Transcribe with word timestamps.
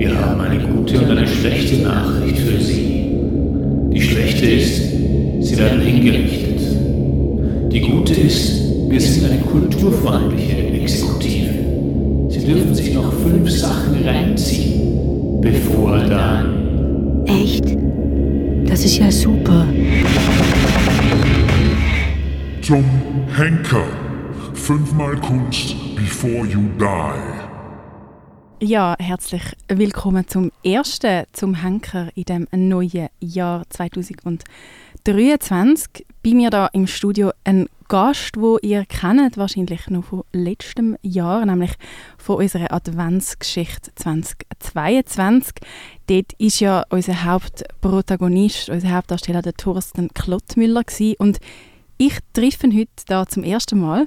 Wir 0.00 0.18
haben 0.18 0.40
eine 0.40 0.58
gute 0.58 0.98
und 0.98 1.10
eine 1.10 1.26
schlechte 1.26 1.82
Nachricht 1.82 2.38
für 2.38 2.58
Sie. 2.58 3.04
Die 3.92 4.00
schlechte 4.00 4.46
ist, 4.46 4.78
Sie 5.42 5.58
werden 5.58 5.82
hingerichtet. 5.82 6.58
Die 7.70 7.80
gute 7.80 8.14
ist, 8.14 8.62
wir 8.88 8.98
sind 8.98 9.30
eine 9.30 9.42
kulturfreundliche 9.42 10.56
Exekutive. 10.72 11.50
Sie 12.30 12.46
dürfen 12.46 12.74
sich 12.74 12.94
noch 12.94 13.12
fünf 13.12 13.50
Sachen 13.50 14.02
reinziehen, 14.02 15.38
bevor 15.42 15.98
dann. 15.98 17.26
Echt? 17.26 17.66
Das 18.64 18.82
ist 18.82 18.96
ja 18.96 19.10
super. 19.10 19.66
Zum 22.62 22.84
Henker. 23.36 23.84
Fünfmal 24.54 25.16
Kunst 25.16 25.76
before 25.94 26.46
you 26.46 26.60
die. 26.78 27.39
Ja, 28.62 28.94
herzlich 28.98 29.56
willkommen 29.68 30.28
zum 30.28 30.52
ersten 30.62 31.24
zum 31.32 31.62
Henker 31.62 32.10
in 32.14 32.24
dem 32.24 32.46
neuen 32.52 33.08
Jahr 33.18 33.62
2023. 33.70 36.04
Bei 36.22 36.34
mir 36.34 36.50
da 36.50 36.66
im 36.66 36.86
Studio 36.86 37.30
ein 37.42 37.70
Gast, 37.88 38.36
wo 38.36 38.58
ihr 38.58 38.84
kennt 38.84 39.38
wahrscheinlich 39.38 39.88
noch 39.88 40.04
von 40.04 40.24
letztem 40.34 40.98
Jahr, 41.00 41.46
nämlich 41.46 41.72
von 42.18 42.36
unserer 42.36 42.70
Adventsgeschichte 42.70 43.92
2022. 43.94 45.54
Dort 46.06 46.34
ist 46.34 46.60
ja 46.60 46.84
unser 46.90 47.24
Hauptprotagonist, 47.24 48.68
unser 48.68 48.90
Hauptdarsteller, 48.90 49.40
der 49.40 49.54
Thorsten 49.54 50.12
Klottmüller 50.12 50.84
gewesen. 50.84 51.16
und 51.18 51.38
ich 51.96 52.18
treffe 52.34 52.66
ihn 52.66 52.78
heute 52.78 52.90
da 53.06 53.26
zum 53.26 53.42
ersten 53.42 53.80
Mal 53.80 54.06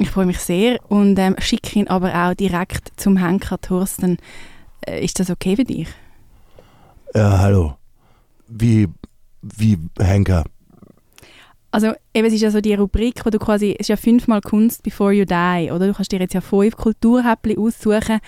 ich 0.00 0.10
freue 0.10 0.26
mich 0.26 0.38
sehr 0.38 0.78
und 0.88 1.18
ähm, 1.18 1.36
schicke 1.38 1.78
ihn 1.78 1.88
aber 1.88 2.14
auch 2.14 2.34
direkt 2.34 2.92
zum 2.96 3.16
Henker 3.16 3.60
Thorsten. 3.60 4.18
Äh, 4.86 5.04
ist 5.04 5.20
das 5.20 5.30
okay 5.30 5.56
für 5.56 5.64
dich? 5.64 5.88
Ja, 7.14 7.38
hallo. 7.38 7.76
Wie, 8.48 8.88
wie 9.42 9.78
Henker? 9.98 10.44
Also 11.72 11.92
eben, 12.14 12.26
es 12.26 12.34
ist 12.34 12.40
ja 12.40 12.50
so 12.50 12.60
die 12.60 12.74
Rubrik, 12.74 13.24
wo 13.24 13.30
du 13.30 13.38
quasi, 13.38 13.72
es 13.72 13.80
ist 13.80 13.88
ja 13.88 13.96
fünfmal 13.96 14.40
Kunst 14.40 14.82
before 14.82 15.12
you 15.12 15.24
die, 15.24 15.70
oder? 15.70 15.86
Du 15.86 15.94
kannst 15.94 16.10
dir 16.10 16.18
jetzt 16.18 16.34
ja 16.34 16.40
fünf 16.40 16.76
Kulturhäppchen 16.76 17.58
aussuchen 17.58 18.20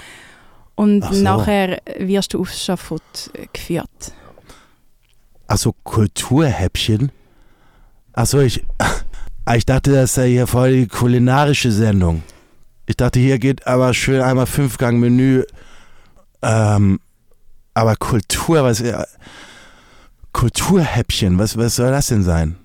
und 0.75 1.05
so. 1.05 1.23
nachher 1.23 1.81
wirst 1.99 2.35
du 2.35 2.41
aufs 2.41 2.65
Schafott 2.65 3.31
äh, 3.35 3.47
geführt. 3.53 4.13
Also 5.49 5.75
Kulturhäppchen? 5.83 7.11
Also 8.13 8.41
ich, 8.41 8.65
ich 9.57 9.67
dachte, 9.67 9.93
das 9.93 10.15
sei 10.15 10.31
hier 10.31 10.47
voll 10.47 10.73
die 10.73 10.87
kulinarische 10.87 11.73
Sendung. 11.73 12.23
Ich 12.87 12.97
dachte, 12.97 13.21
hier 13.21 13.39
geht 13.39 13.67
aber 13.67 13.95
schön 13.95 14.21
einmal 14.21 14.47
Fünfgang 14.47 14.99
Menü. 14.99 15.45
Ähm, 16.43 17.01
aber 17.75 17.97
Kultur, 17.97 18.63
was. 18.65 18.81
Ja, 18.81 19.05
Kulturhäppchen, 20.33 21.39
was, 21.39 21.57
was 21.57 21.77
soll 21.77 21.91
das 21.91 22.07
denn 22.07 22.23
sein? 22.23 22.57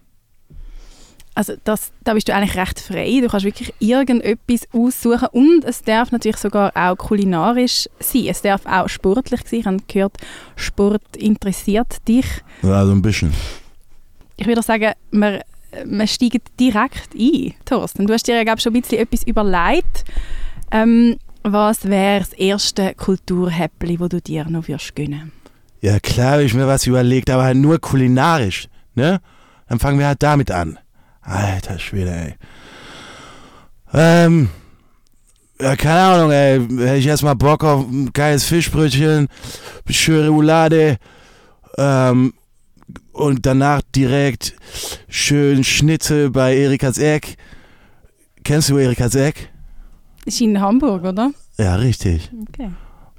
Also 1.35 1.53
das, 1.63 1.91
da 2.03 2.15
bist 2.15 2.27
du 2.27 2.33
eigentlich 2.33 2.57
recht 2.57 2.79
frei. 2.79 3.19
Du 3.21 3.27
kannst 3.27 3.45
wirklich 3.45 3.71
irgendetwas 3.77 4.67
aussuchen 4.73 5.27
und 5.33 5.65
es 5.65 5.83
darf 5.83 6.11
natürlich 6.11 6.37
sogar 6.37 6.71
auch 6.75 6.97
kulinarisch 6.97 7.87
sein. 7.99 8.25
Es 8.27 8.41
darf 8.41 8.65
auch 8.65 8.89
sportlich 8.89 9.41
sein. 9.45 9.59
Ich 9.59 9.65
habe 9.67 9.77
gehört, 9.87 10.17
Sport 10.55 11.15
interessiert 11.15 12.07
dich. 12.07 12.25
Ja, 12.63 12.83
so 12.85 12.91
ein 12.91 13.03
bisschen. 13.03 13.33
Ich 14.35 14.47
würde 14.47 14.63
sagen, 14.63 14.93
wir 15.11 15.43
wir 15.85 16.07
steigen 16.07 16.41
direkt 16.59 17.09
ein, 17.15 17.53
Thorsten. 17.65 18.07
Du 18.07 18.13
hast 18.13 18.27
dir 18.27 18.35
ja 18.35 18.43
glaube 18.43 18.61
schon 18.61 18.75
ein 18.75 18.81
bisschen 18.81 18.99
etwas 18.99 19.23
überlegt. 19.23 20.05
Ähm, 20.71 21.17
was 21.43 21.85
wäre 21.85 22.19
das 22.19 22.33
erste 22.33 22.93
Kulturhäppli, 22.93 23.99
wo 23.99 24.07
du 24.07 24.21
dir 24.21 24.45
noch 24.49 24.67
wirst 24.67 24.95
gönnen? 24.95 25.31
Ja 25.81 25.99
klar, 25.99 26.41
ich 26.41 26.53
mir 26.53 26.67
was 26.67 26.87
überlegt, 26.87 27.29
aber 27.29 27.43
halt 27.43 27.57
nur 27.57 27.79
kulinarisch, 27.79 28.67
ne? 28.95 29.21
Dann 29.69 29.79
fangen 29.79 29.99
wir 29.99 30.07
halt 30.07 30.23
damit 30.23 30.51
an. 30.51 30.79
Alter 31.21 31.77
Schwede, 31.77 32.11
ey. 32.11 32.35
Ähm, 33.93 34.49
ja, 35.59 35.75
keine 35.75 36.01
Ahnung, 36.01 36.31
ey. 36.31 36.59
Hätte 36.59 36.97
ich 36.97 37.07
erstmal 37.07 37.35
Bock 37.35 37.63
auf 37.63 37.85
ein 37.87 38.11
geiles 38.13 38.45
Fischbrötchen, 38.45 39.27
schöne 39.89 40.29
Roulade, 40.29 40.97
ähm, 41.77 42.33
und 43.11 43.45
danach 43.45 43.81
direkt 43.95 44.55
schön 45.07 45.63
Schnitzel 45.63 46.29
bei 46.29 46.55
Erikas 46.57 46.97
Eck. 46.97 47.37
Kennst 48.43 48.69
du 48.69 48.77
Erikas 48.77 49.15
Eck? 49.15 49.51
Ist 50.25 50.41
in 50.41 50.59
Hamburg, 50.59 51.03
oder? 51.03 51.31
Ja, 51.57 51.75
richtig. 51.75 52.31
Okay. 52.49 52.71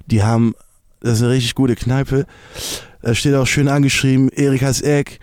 Die 0.07 0.23
haben, 0.23 0.55
das 1.01 1.15
ist 1.19 1.23
eine 1.23 1.33
richtig 1.33 1.55
gute 1.55 1.75
Kneipe. 1.75 2.27
Da 3.03 3.15
steht 3.15 3.34
auch 3.34 3.47
schön 3.47 3.69
angeschrieben, 3.69 4.28
Erikas 4.31 4.81
Eck, 4.81 5.21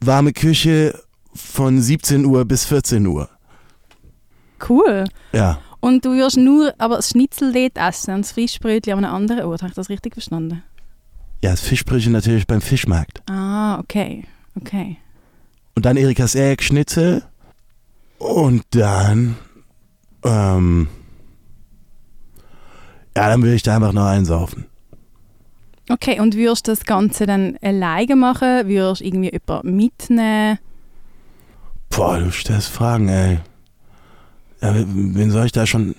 warme 0.00 0.32
Küche 0.32 0.98
von 1.34 1.80
17 1.80 2.24
Uhr 2.24 2.44
bis 2.44 2.64
14 2.64 3.06
Uhr. 3.06 3.28
Cool. 4.68 5.04
Ja. 5.32 5.60
Und 5.80 6.04
du 6.04 6.14
wirst 6.14 6.36
nur 6.36 6.74
aber 6.78 6.96
das 6.96 7.10
Schnitzel 7.10 7.52
dort 7.52 7.76
essen 7.76 8.14
und 8.14 8.22
das 8.22 8.32
Frischbrötchen 8.32 8.94
an 8.94 9.04
einem 9.04 9.14
anderen 9.14 9.44
Ort. 9.44 9.62
Habe 9.62 9.70
ich 9.70 9.76
das 9.76 9.88
richtig 9.88 10.14
verstanden? 10.14 10.62
Ja, 11.42 11.50
das 11.50 11.60
Fischbrötchen 11.60 12.12
natürlich 12.12 12.46
beim 12.46 12.60
Fischmarkt. 12.60 13.22
Ah, 13.28 13.78
okay. 13.78 14.24
Okay. 14.56 14.96
Und 15.74 15.84
dann 15.84 15.96
Erikas 15.96 16.36
Schnitzel. 16.60 17.22
Und 18.18 18.64
dann, 18.70 19.36
ähm, 20.24 20.88
ja, 23.14 23.28
dann 23.28 23.42
würde 23.42 23.54
ich 23.54 23.62
da 23.62 23.76
einfach 23.76 23.92
noch 23.92 24.06
einsaufen. 24.06 24.66
Okay, 25.88 26.18
und 26.18 26.34
würdest 26.34 26.66
du 26.66 26.72
das 26.72 26.84
Ganze 26.84 27.26
dann 27.26 27.58
alleine 27.62 28.16
machen? 28.16 28.66
Würdest 28.66 29.02
du 29.02 29.04
irgendwie 29.04 29.30
jemanden 29.32 29.76
mitnehmen? 29.76 30.58
Boah, 31.90 32.18
du 32.18 32.32
stellst 32.32 32.68
Fragen, 32.68 33.08
ey. 33.08 33.38
Ja, 34.60 34.74
wen 34.74 35.30
soll 35.30 35.46
ich 35.46 35.52
da 35.52 35.66
schon... 35.66 35.94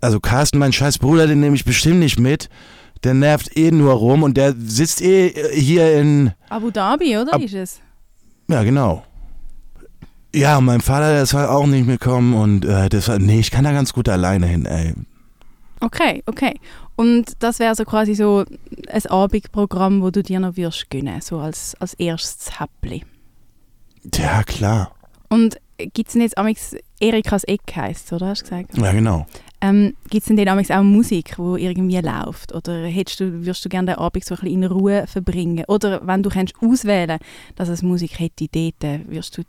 Also 0.00 0.18
Carsten, 0.18 0.58
mein 0.58 0.72
scheiß 0.72 0.98
Bruder, 0.98 1.26
den 1.26 1.40
nehme 1.40 1.54
ich 1.54 1.66
bestimmt 1.66 2.00
nicht 2.00 2.18
mit 2.18 2.48
der 3.04 3.14
nervt 3.14 3.56
eh 3.56 3.70
nur 3.70 3.92
rum 3.94 4.22
und 4.22 4.36
der 4.36 4.54
sitzt 4.58 5.02
eh 5.02 5.32
hier 5.54 5.98
in. 5.98 6.32
Abu 6.48 6.70
Dhabi, 6.70 7.16
oder? 7.16 7.34
Ab 7.34 7.42
ist 7.42 7.54
es? 7.54 7.80
Ja, 8.48 8.62
genau. 8.62 9.04
Ja, 10.34 10.58
und 10.58 10.64
mein 10.64 10.80
Vater, 10.80 11.12
der 11.12 11.22
ist 11.22 11.34
halt 11.34 11.48
auch 11.48 11.66
nicht 11.66 11.86
mitgekommen 11.86 12.34
und 12.34 12.64
äh, 12.64 12.88
deshalb, 12.88 13.20
nee, 13.22 13.40
ich 13.40 13.50
kann 13.50 13.64
da 13.64 13.72
ganz 13.72 13.92
gut 13.92 14.08
alleine 14.08 14.46
hin, 14.46 14.64
ey. 14.64 14.94
Okay, 15.80 16.22
okay. 16.26 16.54
Und 16.94 17.32
das 17.38 17.58
wäre 17.58 17.74
so 17.74 17.84
quasi 17.84 18.14
so 18.14 18.44
ein 18.88 19.06
Abendprogramm, 19.06 20.02
wo 20.02 20.10
du 20.10 20.22
dir 20.22 20.38
noch 20.38 20.56
wirst 20.56 20.90
gönnen, 20.90 21.20
so 21.20 21.38
als, 21.38 21.74
als 21.80 21.94
erstes 21.94 22.60
Häppli. 22.60 23.04
Ja, 24.14 24.42
klar. 24.42 24.92
Und 25.28 25.58
gibt 25.78 26.08
es 26.08 26.12
denn 26.12 26.22
jetzt 26.22 26.36
amigs 26.36 26.76
Erikas 27.00 27.44
Eck 27.44 27.62
heisst, 27.74 28.12
oder 28.12 28.28
hast 28.28 28.42
du 28.42 28.50
gesagt? 28.50 28.76
Ja, 28.76 28.92
genau. 28.92 29.26
Ähm, 29.62 29.94
Gibt 30.08 30.22
es 30.22 30.34
denn 30.34 30.36
dann 30.36 30.58
auch 30.58 30.82
Musik, 30.82 31.36
die 31.36 31.64
irgendwie 31.64 31.98
läuft? 31.98 32.54
Oder 32.54 32.86
hättest 32.86 33.20
du, 33.20 33.44
würdest 33.44 33.64
du 33.64 33.68
gerne 33.68 33.92
den 33.92 33.98
Abend 33.98 34.24
so 34.24 34.34
ein 34.34 34.40
bisschen 34.40 34.62
in 34.62 34.64
Ruhe 34.64 35.06
verbringen? 35.06 35.64
Oder 35.68 36.06
wenn 36.06 36.22
du 36.22 36.30
kannst 36.30 36.54
auswählen 36.62 37.18
dass 37.56 37.68
es 37.68 37.82
Musik 37.82 38.18
hätte 38.18 38.46
dort, 38.48 39.06
würdest 39.06 39.36
du, 39.36 39.42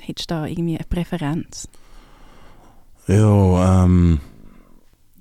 hättest 0.00 0.30
du 0.30 0.34
da 0.34 0.46
irgendwie 0.46 0.76
eine 0.76 0.86
Präferenz? 0.88 1.68
Jo, 3.08 3.60
ähm, 3.60 4.20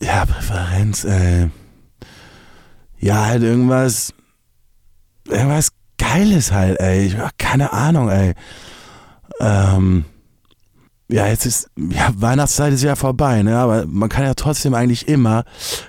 ja, 0.01 0.25
Präferenz, 0.25 1.03
äh, 1.05 1.49
ja, 2.99 3.25
halt 3.25 3.43
irgendwas, 3.43 4.13
irgendwas 5.27 5.71
Geiles 5.97 6.51
halt, 6.51 6.79
ey. 6.79 7.07
Ich, 7.07 7.15
keine 7.37 7.73
Ahnung, 7.73 8.09
ey. 8.09 8.33
Ähm, 9.39 10.05
ja, 11.09 11.27
jetzt 11.27 11.45
ist, 11.45 11.69
ja, 11.77 12.09
Weihnachtszeit 12.15 12.73
ist 12.73 12.83
ja 12.83 12.95
vorbei, 12.95 13.43
ne? 13.43 13.57
Aber 13.57 13.85
man 13.87 14.09
kann 14.09 14.23
ja 14.23 14.33
trotzdem 14.33 14.73
eigentlich 14.73 15.07
immer, 15.07 15.45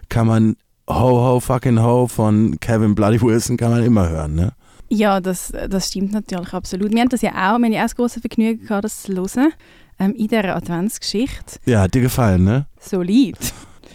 kann 0.09 0.27
man 0.27 0.56
Ho 0.88 1.24
Ho 1.24 1.41
Fucking 1.41 1.80
Ho 1.83 2.07
von 2.07 2.59
Kevin 2.60 2.95
Bloody 2.95 3.21
Wilson 3.21 3.57
kann 3.57 3.71
man 3.71 3.83
immer 3.83 4.09
hören, 4.09 4.34
ne? 4.34 4.53
Ja, 4.89 5.21
das, 5.21 5.53
das 5.68 5.89
stimmt 5.89 6.13
natürlich 6.13 6.53
absolut. 6.53 6.92
Wir 6.92 7.01
haben 7.01 7.09
das 7.09 7.22
ja 7.22 7.30
auch, 7.30 7.59
wir 7.59 7.66
haben 7.66 7.72
ja 7.72 7.80
auch 7.80 7.84
das 7.84 7.97
große 7.97 8.21
Vergnügen 8.21 8.66
gehabt, 8.66 8.84
das 8.84 9.03
zu 9.03 9.13
hören, 9.13 9.53
ähm, 9.98 10.15
in 10.15 10.28
dieser 10.28 10.54
Adventsgeschichte. 10.54 11.59
Ja, 11.65 11.80
hat 11.83 11.95
dir 11.95 12.03
gefallen, 12.03 12.45
ne? 12.45 12.66
Solid. 12.78 13.39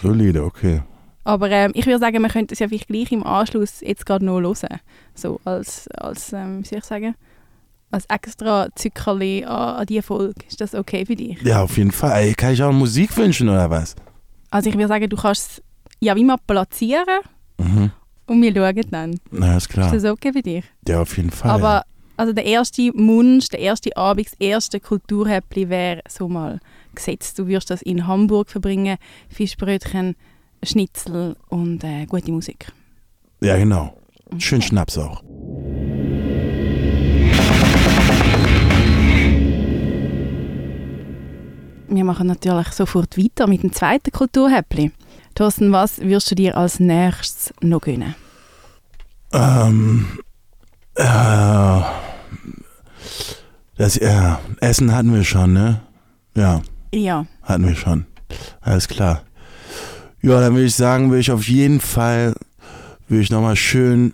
Solide, 0.02 0.44
okay. 0.44 0.82
Aber 1.24 1.50
ähm, 1.52 1.72
ich 1.76 1.86
würde 1.86 2.00
sagen, 2.00 2.22
wir 2.22 2.30
könnten 2.30 2.54
es 2.54 2.60
ja 2.60 2.68
vielleicht 2.68 2.88
gleich 2.88 3.12
im 3.12 3.24
Anschluss 3.24 3.82
jetzt 3.82 4.06
gerade 4.06 4.26
noch 4.26 4.42
hören. 4.42 4.80
So 5.14 5.40
als, 5.46 5.88
als 5.90 6.34
ähm, 6.34 6.64
wie 6.64 6.68
soll 6.68 6.80
ich 6.80 6.86
sagen, 6.86 7.16
als 7.92 8.06
extra 8.06 8.68
Zuckerli 8.76 9.44
an, 9.46 9.76
an 9.76 9.86
diese 9.86 10.02
Folge. 10.02 10.34
Ist 10.48 10.62
das 10.62 10.74
okay 10.74 11.06
für 11.06 11.16
dich? 11.16 11.42
Ja, 11.42 11.64
auf 11.64 11.78
jeden 11.78 11.92
Fall. 11.92 12.12
Ey, 12.24 12.34
kann 12.34 12.54
ich 12.54 12.64
auch 12.64 12.72
Musik 12.72 13.16
wünschen 13.18 13.50
oder 13.50 13.70
was? 13.70 13.96
Also 14.50 14.70
ich 14.70 14.76
würde 14.76 14.88
sagen, 14.88 15.10
du 15.10 15.18
kannst 15.18 15.52
es 15.52 15.64
ja 16.00 16.16
wie 16.16 16.24
mal 16.24 16.38
platzieren 16.46 17.06
mhm. 17.58 17.92
und 18.28 18.42
wir 18.42 18.54
schauen 18.54 18.92
dann. 18.92 19.20
Na, 19.32 19.58
ist 19.58 19.70
klar. 19.70 19.94
Ist 19.94 20.04
das 20.04 20.12
okay 20.12 20.34
für 20.34 20.42
dich? 20.42 20.66
Ja, 20.88 21.02
auf 21.02 21.16
jeden 21.18 21.32
Fall. 21.32 21.52
Aber 21.52 21.74
ja. 21.74 21.84
also 22.18 22.34
der 22.34 22.46
erste 22.46 22.92
Wunsch, 22.94 23.50
der 23.50 23.60
erste 23.60 23.96
Abend, 23.96 24.28
das 24.28 24.34
erste 24.40 24.80
Kulturhäppli 24.80 25.70
wäre 25.70 26.02
so 26.10 26.28
mal 26.28 26.60
gesetzt. 26.96 27.40
Du 27.40 27.48
wirst 27.48 27.70
das 27.70 27.82
in 27.82 28.08
Hamburg 28.08 28.50
verbringen, 28.50 28.98
Fischbrötchen 29.30 30.16
Schnitzel 30.64 31.36
und 31.50 31.84
äh, 31.84 32.06
gute 32.06 32.32
Musik. 32.32 32.72
Ja, 33.42 33.58
genau. 33.58 33.98
Schön 34.38 34.62
Schnaps 34.62 34.98
auch. 34.98 35.24
Wir 41.94 42.06
machen 42.06 42.28
natürlich 42.28 42.70
sofort 42.70 43.18
weiter 43.18 43.48
mit 43.48 43.64
dem 43.64 43.74
zweiten 43.74 44.12
Kulturhäppli. 44.12 44.92
Thorsten, 45.36 45.74
was 45.74 46.00
wirst 46.00 46.32
du 46.32 46.36
dir 46.36 46.56
als 46.56 46.80
nächstes 46.80 47.54
noch 47.62 47.82
gönnen? 47.82 48.16
Ähm, 49.34 50.08
äh, 50.96 51.82
das, 53.78 53.96
ja, 53.96 54.40
Essen 54.62 54.96
hatten 54.96 55.14
wir 55.14 55.26
schon, 55.26 55.52
ne? 55.52 55.82
Ja, 56.34 56.62
Ja, 56.94 57.26
hatten 57.44 57.68
wir 57.68 57.76
schon. 57.76 58.06
Alles 58.62 58.88
klar. 58.88 59.24
Ja, 60.22 60.40
dann 60.40 60.54
würde 60.54 60.68
ich 60.68 60.76
sagen, 60.76 61.10
würde 61.10 61.20
ich 61.20 61.32
auf 61.32 61.48
jeden 61.50 61.82
Fall, 61.82 62.36
würde 63.10 63.22
ich 63.22 63.30
nochmal 63.32 63.58
schön 63.58 64.14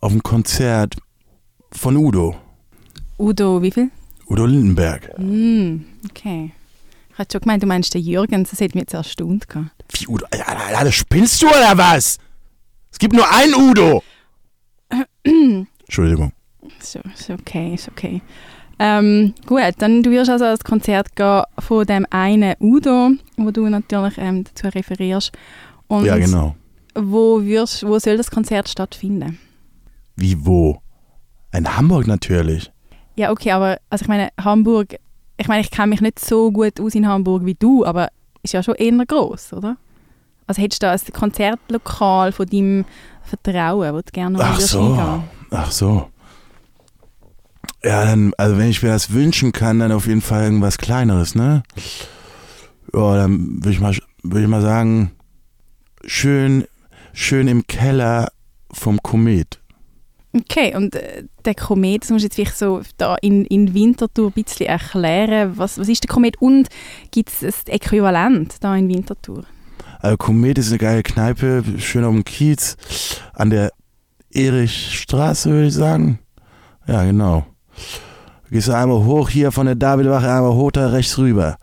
auf 0.00 0.10
ein 0.12 0.22
Konzert 0.24 0.96
von 1.70 1.96
Udo. 1.96 2.34
Udo, 3.18 3.62
wie 3.62 3.70
viel? 3.70 3.90
Udo 4.28 4.46
Lindenberg. 4.46 5.12
Hm, 5.16 5.84
okay. 6.10 6.52
Ich 7.18 7.26
schon 7.32 7.40
gemeint, 7.40 7.62
du 7.62 7.66
meinst 7.66 7.94
den 7.94 8.02
Jürgen, 8.02 8.44
das 8.44 8.52
hätte 8.60 8.76
mich 8.76 8.82
jetzt 8.82 8.94
erstaunt 8.94 9.48
gehabt. 9.48 9.84
Wie 9.92 10.06
Udo? 10.06 10.24
Ja, 10.36 10.44
Alter, 10.46 10.92
spinnst 10.92 11.42
du 11.42 11.48
oder 11.48 11.76
was? 11.76 12.18
Es 12.92 12.98
gibt 12.98 13.14
nur 13.14 13.30
einen 13.30 13.54
Udo. 13.54 14.02
Entschuldigung. 15.82 16.32
So, 16.80 17.00
ist 17.14 17.30
okay, 17.30 17.74
ist 17.74 17.88
okay. 17.88 18.22
Ähm, 18.78 19.34
gut, 19.46 19.60
dann 19.78 20.02
du 20.02 20.10
wirst 20.10 20.30
also 20.30 20.44
ans 20.44 20.62
Konzert 20.62 21.16
gehen 21.16 21.42
von 21.58 21.84
dem 21.84 22.06
einen 22.10 22.54
Udo, 22.60 23.10
wo 23.36 23.50
du 23.50 23.68
natürlich 23.68 24.14
ähm, 24.18 24.44
dazu 24.44 24.68
referierst. 24.68 25.32
Und 25.88 26.04
Ja, 26.04 26.16
genau. 26.16 26.54
wo, 26.94 27.42
wirst, 27.42 27.84
wo 27.84 27.98
soll 27.98 28.16
das 28.16 28.30
Konzert 28.30 28.68
stattfinden? 28.68 29.38
Wie 30.14 30.44
wo? 30.46 30.80
In 31.52 31.76
Hamburg 31.76 32.06
natürlich. 32.06 32.70
Ja, 33.16 33.32
okay, 33.32 33.50
aber 33.50 33.78
also 33.90 34.02
ich 34.04 34.08
meine, 34.08 34.28
Hamburg, 34.40 34.96
ich 35.38 35.48
meine, 35.48 35.60
ich 35.60 35.70
kenne 35.70 35.88
mich 35.88 36.00
nicht 36.00 36.18
so 36.18 36.50
gut 36.50 36.80
aus 36.80 36.94
in 36.94 37.06
Hamburg 37.06 37.44
wie 37.44 37.54
du, 37.54 37.84
aber 37.86 38.08
ist 38.42 38.52
ja 38.52 38.62
schon 38.62 38.74
eher 38.74 39.06
groß, 39.06 39.54
oder? 39.54 39.76
Also 40.46 40.60
hättest 40.60 40.82
du 40.82 40.86
da 40.86 40.92
ein 40.92 41.12
Konzertlokal 41.12 42.32
von 42.32 42.46
deinem 42.46 42.84
Vertrauen, 43.22 43.94
wo 43.94 43.98
du 43.98 44.12
gerne 44.12 44.38
mal 44.38 44.44
Ach 44.52 44.60
so. 44.60 44.82
hingehen? 44.82 45.22
Ach 45.50 45.70
so. 45.70 46.08
Ja, 47.84 48.04
dann, 48.04 48.32
also 48.36 48.58
wenn 48.58 48.68
ich 48.68 48.82
mir 48.82 48.88
das 48.88 49.12
wünschen 49.12 49.52
kann, 49.52 49.78
dann 49.78 49.92
auf 49.92 50.06
jeden 50.06 50.22
Fall 50.22 50.44
irgendwas 50.44 50.78
Kleineres, 50.78 51.34
ne? 51.34 51.62
Ja, 52.92 53.16
dann 53.16 53.58
würde 53.58 53.70
ich 53.70 53.80
mal, 53.80 53.96
würde 54.22 54.42
ich 54.42 54.48
mal 54.48 54.62
sagen, 54.62 55.12
schön, 56.04 56.64
schön 57.12 57.46
im 57.46 57.66
Keller 57.66 58.32
vom 58.72 59.00
Komet. 59.02 59.57
Okay, 60.40 60.76
und 60.76 60.94
äh, 60.94 61.24
der 61.44 61.54
Komet, 61.54 62.02
das 62.02 62.10
musst 62.10 62.22
du 62.22 62.26
jetzt 62.26 62.34
vielleicht 62.34 62.58
so 62.58 62.82
da 62.96 63.16
in, 63.16 63.44
in 63.46 63.74
Winterthur 63.74 64.28
ein 64.28 64.42
bisschen 64.42 64.66
erklären. 64.66 65.52
Was, 65.56 65.78
was 65.78 65.88
ist 65.88 66.04
der 66.04 66.08
Komet 66.08 66.40
und 66.40 66.68
gibt 67.10 67.30
es 67.30 67.42
ein 67.42 67.72
Äquivalent 67.74 68.56
da 68.60 68.76
in 68.76 68.88
Winterthur? 68.88 69.44
Also 70.00 70.16
Komet 70.16 70.58
ist 70.58 70.68
eine 70.68 70.78
geile 70.78 71.02
Kneipe, 71.02 71.64
schön 71.78 72.04
auf 72.04 72.14
dem 72.14 72.24
Kiez, 72.24 72.76
an 73.32 73.50
der 73.50 73.72
Erichstraße, 74.32 75.50
würde 75.50 75.68
ich 75.68 75.74
sagen. 75.74 76.20
Ja, 76.86 77.04
genau. 77.04 77.46
Gehst 78.50 78.68
du 78.68 78.72
einmal 78.72 79.04
hoch 79.04 79.28
hier 79.28 79.52
von 79.52 79.66
der 79.66 79.74
Davidwache, 79.74 80.30
einmal 80.30 80.54
hoch 80.54 80.70
da 80.70 80.88
rechts 80.88 81.18
rüber. 81.18 81.56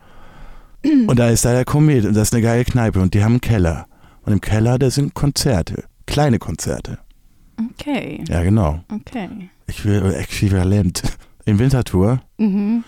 Und 1.07 1.17
da 1.17 1.29
ist 1.29 1.45
da 1.45 1.51
der 1.51 1.65
Komet 1.65 2.05
und 2.05 2.15
das 2.15 2.27
ist 2.27 2.33
eine 2.33 2.43
geile 2.43 2.63
Kneipe 2.63 2.99
und 2.99 3.15
die 3.15 3.23
haben 3.23 3.33
einen 3.33 3.41
Keller. 3.41 3.87
Und 4.21 4.33
im 4.33 4.41
Keller, 4.41 4.77
da 4.77 4.91
sind 4.91 5.15
Konzerte, 5.15 5.85
kleine 6.05 6.37
Konzerte. 6.37 6.99
Okay, 7.71 8.23
Ja, 8.27 8.41
genau. 8.43 8.79
okay. 8.93 9.29
Ich 9.67 9.83
will 9.85 10.13
äquivalent. 10.13 11.01
In 11.45 11.59
Winterthur. 11.59 12.21
Mhm. 12.37 12.83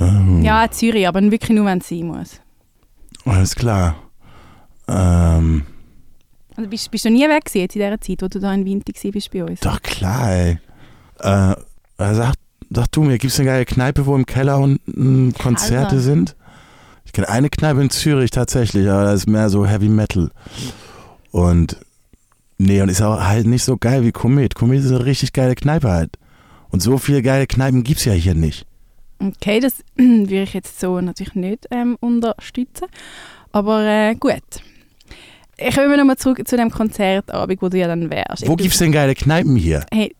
Ähm, 0.00 0.42
Ja, 0.42 0.68
Zürich, 0.70 1.06
aber 1.06 1.22
wirklich 1.22 1.50
nur, 1.50 1.66
wenn 1.66 1.78
es 1.78 1.88
sein 1.88 2.06
muss. 2.06 2.40
Alles 3.24 3.54
klar. 3.54 3.96
Ähm, 4.88 5.64
Also 6.56 6.68
bist, 6.68 6.90
bist 6.90 7.04
du 7.04 7.10
nie 7.10 7.28
weg 7.28 7.44
jetzt 7.54 7.76
in 7.76 7.80
dieser 7.82 8.00
Zeit, 8.00 8.22
wo 8.22 8.28
du 8.28 8.40
da 8.40 8.52
in 8.54 8.64
Winter 8.64 8.92
bist 9.12 9.30
bei 9.30 9.44
uns? 9.44 9.60
Doch 9.60 9.80
klar, 9.82 10.30
ey. 10.32 10.58
Äh, 11.20 11.52
äh, 11.52 12.14
sag, 12.14 12.34
sag 12.70 12.90
du 12.92 13.02
mir, 13.02 13.18
gibt 13.18 13.32
es 13.32 13.38
eine 13.38 13.48
geile 13.50 13.64
Kneipe, 13.64 14.04
wo 14.06 14.16
im 14.16 14.26
Keller 14.26 14.58
unten 14.58 15.32
Konzerte 15.34 15.88
Keller. 15.90 16.00
sind? 16.00 16.36
Ich 17.04 17.12
kenne 17.12 17.28
eine 17.28 17.50
Kneipe 17.50 17.80
in 17.82 17.90
Zürich 17.90 18.30
tatsächlich, 18.30 18.88
aber 18.88 19.04
das 19.04 19.20
ist 19.20 19.26
mehr 19.28 19.48
so 19.48 19.66
Heavy 19.66 19.88
Metal. 19.88 20.30
Und 21.30 21.76
nee, 22.66 22.80
und 22.82 22.88
ist 22.88 23.02
auch 23.02 23.20
halt 23.22 23.46
nicht 23.46 23.64
so 23.64 23.76
geil 23.76 24.04
wie 24.04 24.12
Komet. 24.12 24.54
Komet 24.54 24.80
ist 24.84 24.90
eine 24.92 25.04
richtig 25.04 25.32
geile 25.32 25.54
Kneipe 25.54 25.90
halt. 25.90 26.16
Und 26.70 26.80
so 26.80 26.98
viele 26.98 27.22
geile 27.22 27.46
Kneipen 27.46 27.82
gibt's 27.82 28.04
ja 28.04 28.12
hier 28.12 28.34
nicht. 28.34 28.66
Okay, 29.18 29.60
das 29.60 29.82
würde 29.96 30.42
ich 30.42 30.54
jetzt 30.54 30.78
so 30.80 31.00
natürlich 31.00 31.34
nicht 31.34 31.66
ähm, 31.70 31.96
unterstützen. 32.00 32.86
Aber 33.52 33.82
äh, 33.84 34.14
gut. 34.14 34.42
Ich 35.58 35.74
komme 35.74 35.96
nochmal 35.96 36.16
zurück 36.16 36.40
zu 36.46 36.56
dem 36.56 36.70
Konzertabend, 36.70 37.60
wo 37.60 37.68
du 37.68 37.76
ja 37.78 37.86
dann 37.88 38.08
wärst. 38.10 38.46
Wo 38.48 38.56
Du- 38.56 38.62
gibt's 38.62 38.78
denn 38.78 38.92
geile 38.92 39.14
Kneipen 39.14 39.56
hier? 39.56 39.84
Hey, 39.92 40.14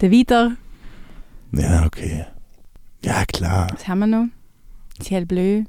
der 0.00 0.10
Wieder, 0.12 0.52
Ja, 1.52 1.84
okay. 1.84 2.26
Ja, 3.04 3.24
klar. 3.24 3.66
was 3.72 3.88
haben 3.88 3.98
wir 4.00 4.06
noch? 4.06 4.26
Ciel 5.02 5.26
Bleu, 5.26 5.62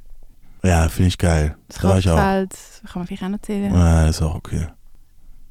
Ja, 0.63 0.87
finde 0.89 1.07
ich 1.07 1.17
geil. 1.17 1.55
das 1.69 1.77
Da 1.81 1.89
war 1.89 1.97
ich 1.97 2.07
auch. 2.09 2.15
Kann 2.17 2.47
man 2.95 3.07
vielleicht 3.07 3.23
auch 3.23 3.29
noch 3.29 3.41
zählen. 3.41 3.73
Ja, 3.73 4.07
ist 4.07 4.21
auch 4.21 4.35
okay. 4.35 4.67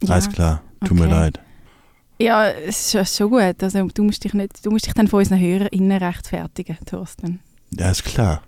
Ja. 0.02 0.14
Alles 0.14 0.30
klar. 0.30 0.62
Tut 0.84 0.98
mir 0.98 1.06
okay. 1.06 1.12
leid. 1.12 1.40
Ja, 2.20 2.48
es 2.48 2.94
ist 2.94 3.16
schon 3.16 3.30
gut. 3.30 3.62
Also, 3.62 3.88
du, 3.88 4.04
musst 4.04 4.22
dich 4.22 4.34
nicht, 4.34 4.64
du 4.64 4.70
musst 4.70 4.86
dich 4.86 4.94
dann 4.94 5.08
von 5.08 5.20
unseren 5.20 5.40
HörerInnen 5.40 5.98
rechtfertigen, 5.98 6.78
Thorsten. 6.86 7.40
Ja, 7.70 7.90
ist 7.90 8.04
klar. 8.04 8.42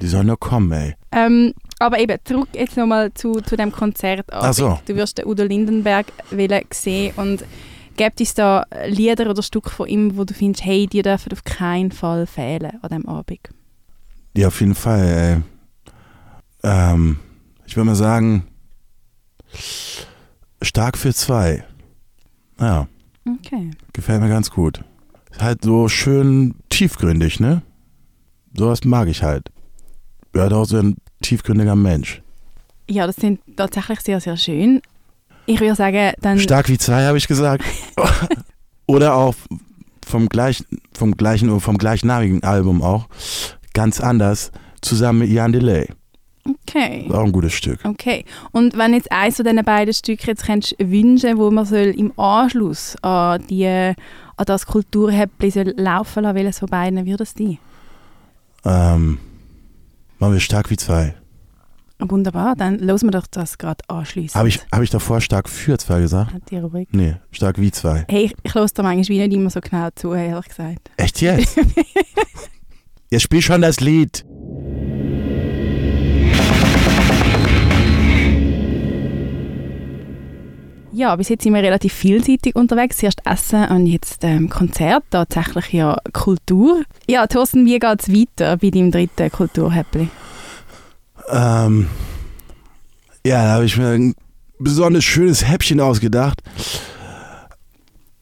Die 0.00 0.06
sollen 0.08 0.26
nur 0.26 0.38
kommen, 0.38 0.70
ey. 0.72 0.94
Ähm, 1.10 1.54
aber 1.78 1.98
eben, 1.98 2.18
zurück 2.24 2.48
jetzt 2.54 2.76
nochmal 2.76 3.12
zu, 3.14 3.40
zu 3.40 3.56
dem 3.56 3.72
Konzert. 3.72 4.26
So. 4.52 4.78
Du 4.86 4.94
wirst 4.94 5.18
den 5.18 5.26
Udo 5.26 5.44
Lindenberg 5.44 6.06
sehen 6.70 7.14
und 7.16 7.44
gibt 7.96 8.20
es 8.20 8.34
da 8.34 8.64
Lieder 8.86 9.30
oder 9.30 9.42
Stücke 9.42 9.70
von 9.70 9.88
ihm, 9.88 10.16
wo 10.16 10.24
du 10.24 10.34
findest, 10.34 10.64
hey, 10.64 10.86
die 10.86 11.02
dürfen 11.02 11.32
auf 11.32 11.44
keinen 11.44 11.92
Fall 11.92 12.26
fehlen 12.26 12.78
an 12.82 12.88
diesem 12.90 13.08
Abend? 13.08 13.40
Ja, 14.36 14.48
auf 14.48 14.60
jeden 14.60 14.74
Fall, 14.74 15.00
ey. 15.02 15.42
Ähm, 16.62 17.18
ich 17.64 17.76
würde 17.76 17.86
mal 17.86 17.96
sagen, 17.96 18.46
stark 20.66 20.98
für 20.98 21.14
zwei. 21.14 21.64
Ja, 22.60 22.88
Okay. 23.26 23.70
gefällt 23.92 24.20
mir 24.20 24.28
ganz 24.28 24.50
gut. 24.50 24.84
Ist 25.30 25.42
halt 25.42 25.64
so 25.64 25.88
schön 25.88 26.54
tiefgründig, 26.68 27.40
ne? 27.40 27.62
Sowas 28.54 28.84
mag 28.84 29.08
ich 29.08 29.22
halt. 29.22 29.48
Er 30.32 30.52
auch 30.52 30.64
so 30.64 30.78
ein 30.78 30.96
tiefgründiger 31.22 31.76
Mensch. 31.76 32.22
Ja, 32.88 33.06
das 33.06 33.16
sind 33.16 33.40
tatsächlich 33.56 34.00
sehr, 34.00 34.20
sehr 34.20 34.36
schön. 34.36 34.80
Ich 35.46 35.60
würde 35.60 35.74
sagen, 35.74 36.12
dann... 36.20 36.38
Stark 36.38 36.68
wie 36.68 36.78
zwei, 36.78 37.04
habe 37.04 37.18
ich 37.18 37.26
gesagt. 37.26 37.64
Oder 38.86 39.14
auch 39.14 39.34
vom 40.06 40.28
gleichen, 40.28 40.66
vom 40.94 41.16
gleichen, 41.16 41.58
vom 41.60 41.78
gleichnamigen 41.78 42.42
Album 42.44 42.82
auch. 42.82 43.08
Ganz 43.72 44.00
anders. 44.00 44.52
Zusammen 44.82 45.20
mit 45.20 45.30
Jan 45.30 45.52
Delay. 45.52 45.88
Okay. 46.46 47.08
Auch 47.10 47.24
ein 47.24 47.32
gutes 47.32 47.52
Stück. 47.52 47.80
Okay. 47.84 48.24
Und 48.52 48.76
wenn 48.76 48.94
jetzt 48.94 49.10
eins 49.10 49.36
von 49.36 49.44
diesen 49.44 49.64
beiden 49.64 49.94
Stücke 49.94 50.28
jetzt 50.28 50.44
könntest 50.44 50.76
wünschen, 50.78 51.38
wo 51.38 51.50
man 51.50 51.64
soll 51.64 51.94
im 51.96 52.18
Anschluss 52.18 52.96
an, 53.02 53.42
die, 53.48 53.66
an 53.66 54.44
das 54.44 54.66
Kulturhäppli 54.66 55.50
soll 55.50 55.74
laufen 55.76 56.22
lassen, 56.22 56.36
welches 56.36 56.58
von 56.58 56.68
beiden 56.68 57.06
würde 57.06 57.24
es 57.24 57.34
sein? 57.36 57.58
Ähm, 58.64 59.18
machen 60.18 60.32
wir 60.32 60.40
stark 60.40 60.70
wie 60.70 60.76
zwei. 60.76 61.14
Wunderbar, 61.98 62.54
dann 62.56 62.78
losen 62.78 63.06
wir 63.06 63.12
doch 63.12 63.26
das 63.26 63.56
gerade 63.56 63.82
anschließend. 63.88 64.34
Habe 64.34 64.48
ich, 64.48 64.60
hab 64.70 64.82
ich 64.82 64.90
davor 64.90 65.22
stark 65.22 65.48
für 65.48 65.78
zwei 65.78 66.00
gesagt? 66.00 66.34
Hat 66.34 66.50
die 66.50 66.58
Rubrik. 66.58 66.88
Nee, 66.92 67.16
stark 67.30 67.58
wie 67.58 67.70
zwei. 67.70 68.04
Hey, 68.08 68.26
ich, 68.26 68.34
ich 68.42 68.54
höre 68.54 68.66
da 68.66 68.82
manchmal 68.82 69.08
wie 69.08 69.26
nicht 69.26 69.34
immer 69.34 69.48
so 69.48 69.60
genau 69.60 69.88
zu, 69.94 70.12
ehrlich 70.12 70.48
gesagt. 70.48 70.90
Echt 70.98 71.22
jetzt? 71.22 71.58
Jetzt 73.10 73.22
spiel 73.22 73.40
schon 73.40 73.62
das 73.62 73.80
Lied. 73.80 74.25
Ja, 80.96 81.14
bis 81.14 81.28
jetzt 81.28 81.42
sind 81.42 81.52
wir 81.52 81.62
relativ 81.62 81.92
vielseitig 81.92 82.56
unterwegs. 82.56 82.96
Zuerst 82.96 83.20
Essen 83.26 83.66
und 83.66 83.84
jetzt 83.84 84.24
ähm, 84.24 84.48
Konzert, 84.48 85.04
tatsächlich 85.10 85.74
ja 85.74 85.98
Kultur. 86.14 86.84
Ja, 87.06 87.26
Thorsten, 87.26 87.66
wie 87.66 87.78
geht 87.78 88.00
es 88.00 88.08
weiter 88.08 88.56
bei 88.56 88.70
deinem 88.70 88.90
dritten 88.90 89.30
Kulturhäppli? 89.30 90.08
Ähm, 91.28 91.88
ja, 93.26 93.44
da 93.44 93.50
habe 93.50 93.66
ich 93.66 93.76
mir 93.76 93.88
ein 93.88 94.14
besonders 94.58 95.04
schönes 95.04 95.46
Häppchen 95.46 95.80
ausgedacht. 95.80 96.40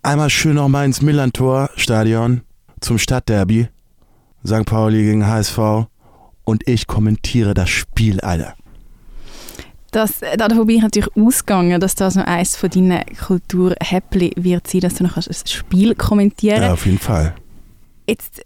Einmal 0.02 0.30
schön 0.30 0.56
nochmal 0.56 0.86
ins 0.86 1.00
Millantor-Stadion 1.00 2.40
zum 2.80 2.98
Stadtderby. 2.98 3.68
St. 4.44 4.64
Pauli 4.64 5.04
gegen 5.04 5.28
HSV. 5.28 5.86
Und 6.42 6.66
ich 6.66 6.88
kommentiere 6.88 7.54
das 7.54 7.70
Spiel, 7.70 8.20
Alter. 8.20 8.56
Das, 9.94 10.22
äh, 10.22 10.36
davon 10.36 10.66
bin 10.66 10.76
ich 10.78 10.82
natürlich 10.82 11.08
ausgegangen, 11.16 11.80
dass 11.80 11.94
das 11.94 12.16
noch 12.16 12.24
eines 12.26 12.56
von 12.56 12.68
deinen 12.68 13.04
Kulturhäppli 13.16 14.32
wird 14.36 14.66
sein, 14.66 14.80
dass 14.80 14.94
du 14.94 15.04
noch 15.04 15.16
ein 15.16 15.22
Spiel 15.46 15.94
kommentieren 15.94 16.56
Ja, 16.62 16.68
kannst. 16.68 16.80
auf 16.82 16.86
jeden 16.86 16.98
Fall. 16.98 17.34
Jetzt 18.08 18.42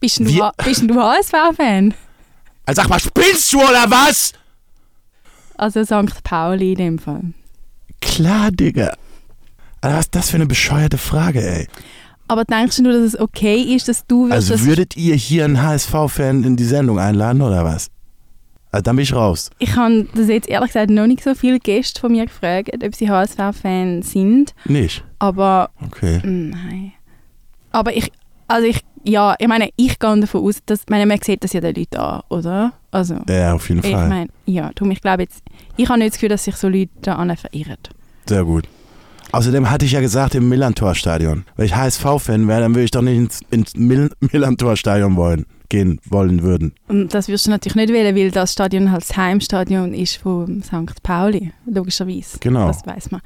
bist 0.00 0.20
du, 0.20 0.26
Wir- 0.26 0.52
bist 0.64 0.82
du 0.88 0.94
HSV-Fan? 0.94 1.92
Also 2.64 2.80
sag 2.82 2.88
mal, 2.88 2.98
spinnst 3.00 3.52
du 3.52 3.58
oder 3.58 3.84
was? 3.88 4.32
Also 5.58 5.84
St. 5.84 6.22
Pauli 6.24 6.72
in 6.72 6.78
dem 6.78 6.98
Fall. 6.98 7.22
Klar, 8.00 8.50
Digga. 8.50 8.94
Alter, 9.82 9.96
was 9.98 10.04
ist 10.06 10.14
das 10.14 10.30
für 10.30 10.36
eine 10.36 10.46
bescheuerte 10.46 10.96
Frage, 10.96 11.42
ey? 11.46 11.68
Aber 12.28 12.44
denkst 12.44 12.78
du, 12.78 12.84
dass 12.84 12.94
es 12.96 13.18
okay 13.20 13.60
ist, 13.74 13.88
dass 13.88 14.06
du 14.06 14.30
Also 14.30 14.58
würdet 14.64 14.96
ihr 14.96 15.16
hier 15.16 15.44
einen 15.44 15.60
HSV-Fan 15.62 16.44
in 16.44 16.56
die 16.56 16.64
Sendung 16.64 16.98
einladen 16.98 17.42
oder 17.42 17.62
was? 17.64 17.88
Also 18.72 18.82
dann 18.82 18.96
bin 18.96 19.02
ich 19.02 19.12
raus. 19.14 19.50
Ich 19.58 19.74
habe 19.76 20.06
das 20.14 20.28
jetzt 20.28 20.48
ehrlich 20.48 20.68
gesagt 20.68 20.90
noch 20.90 21.06
nicht 21.06 21.22
so 21.24 21.34
viele 21.34 21.58
Gäste 21.58 22.00
von 22.00 22.12
mir 22.12 22.26
gefragt, 22.26 22.70
ob 22.84 22.94
sie 22.94 23.10
HSV-Fan 23.10 24.02
sind, 24.02 24.54
Nicht? 24.64 25.04
aber 25.18 25.70
Okay. 25.86 26.20
mm, 26.24 26.50
nein. 26.50 26.92
Aber 27.72 27.94
ich, 27.96 28.10
also 28.48 28.66
ich, 28.66 28.80
ja, 29.04 29.34
ich 29.38 29.48
meine, 29.48 29.70
ich 29.76 29.98
gehe 29.98 30.20
davon 30.20 30.44
aus, 30.44 30.58
dass, 30.66 30.80
ich 30.80 30.88
meine, 30.88 31.06
man 31.06 31.20
sieht 31.20 31.42
das 31.44 31.52
ja 31.52 31.60
den 31.60 31.74
Leuten 31.74 31.96
an, 31.96 32.22
oder? 32.28 32.72
Also, 32.90 33.16
Ja, 33.28 33.54
auf 33.54 33.68
jeden 33.68 33.84
ich 33.84 33.92
Fall. 33.92 34.08
meine, 34.08 34.28
ja, 34.46 34.70
darum, 34.74 34.90
ich 34.90 35.00
glaube 35.00 35.22
jetzt, 35.22 35.42
ich 35.76 35.88
habe 35.88 35.98
nicht 35.98 36.08
das 36.12 36.14
Gefühl, 36.16 36.28
dass 36.30 36.44
sich 36.44 36.56
so 36.56 36.68
Leute 36.68 36.90
da 37.02 37.14
verirren. 37.36 37.76
Sehr 38.26 38.44
gut. 38.44 38.66
Außerdem 39.32 39.70
hatte 39.70 39.84
ich 39.84 39.92
ja 39.92 40.00
gesagt 40.00 40.34
im 40.34 40.48
Millantor-Stadion. 40.48 41.44
Wenn 41.56 41.66
ich 41.66 41.74
HSV-Fan 41.74 42.48
wäre, 42.48 42.60
dann 42.60 42.74
würde 42.74 42.84
ich 42.84 42.90
doch 42.90 43.02
nicht 43.02 43.16
ins, 43.16 43.40
ins 43.50 43.76
Mil 43.76 44.10
Millantor-Stadion 44.20 45.16
wollen, 45.16 45.46
gehen 45.68 46.00
wollen 46.04 46.42
würden. 46.42 46.74
Und 46.88 47.14
das 47.14 47.28
wirst 47.28 47.46
du 47.46 47.50
natürlich 47.50 47.76
nicht 47.76 47.92
wählen, 47.92 48.16
weil 48.16 48.30
das 48.30 48.52
Stadion 48.52 48.90
halt 48.90 49.02
das 49.02 49.16
Heimstadion 49.16 49.94
ist 49.94 50.16
von 50.16 50.62
St. 50.62 51.02
Pauli, 51.02 51.52
logischerweise. 51.66 52.38
Genau. 52.40 52.66
Das 52.66 52.84
weiß 52.84 53.12
man. 53.12 53.20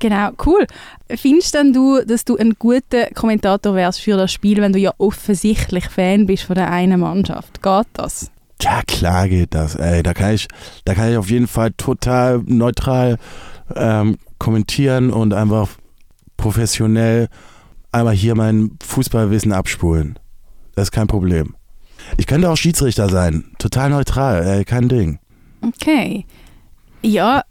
Genau, 0.00 0.30
cool. 0.44 0.66
Findest 1.08 1.54
denn 1.54 1.72
du, 1.72 2.00
dass 2.04 2.24
du 2.24 2.36
ein 2.36 2.54
guter 2.58 3.06
Kommentator 3.14 3.74
wärst 3.74 4.00
für 4.00 4.16
das 4.16 4.32
Spiel, 4.32 4.60
wenn 4.60 4.72
du 4.72 4.78
ja 4.78 4.92
offensichtlich 4.98 5.84
Fan 5.88 6.26
bist 6.26 6.42
von 6.44 6.56
der 6.56 6.70
einen 6.70 7.00
Mannschaft? 7.00 7.62
Geht 7.62 7.86
das? 7.92 8.30
Ja, 8.60 8.82
klar 8.86 9.28
geht 9.28 9.54
das. 9.54 9.76
Ey, 9.76 10.02
da 10.02 10.14
kann 10.14 10.34
ich, 10.34 10.48
da 10.84 10.94
kann 10.94 11.10
ich 11.10 11.16
auf 11.16 11.30
jeden 11.30 11.46
Fall 11.46 11.72
total 11.76 12.42
neutral 12.46 13.18
ähm, 13.76 14.18
kommentieren 14.44 15.10
und 15.10 15.32
einfach 15.34 15.68
professionell 16.36 17.28
einmal 17.92 18.14
hier 18.14 18.34
mein 18.34 18.72
Fußballwissen 18.84 19.52
abspulen. 19.52 20.18
Das 20.74 20.84
ist 20.88 20.90
kein 20.92 21.06
Problem. 21.06 21.54
Ich 22.18 22.26
könnte 22.26 22.50
auch 22.50 22.56
Schiedsrichter 22.56 23.08
sein. 23.08 23.44
Total 23.58 23.88
neutral, 23.90 24.42
ey, 24.46 24.64
kein 24.64 24.88
Ding. 24.88 25.18
Okay. 25.62 26.26
Ja, 27.02 27.42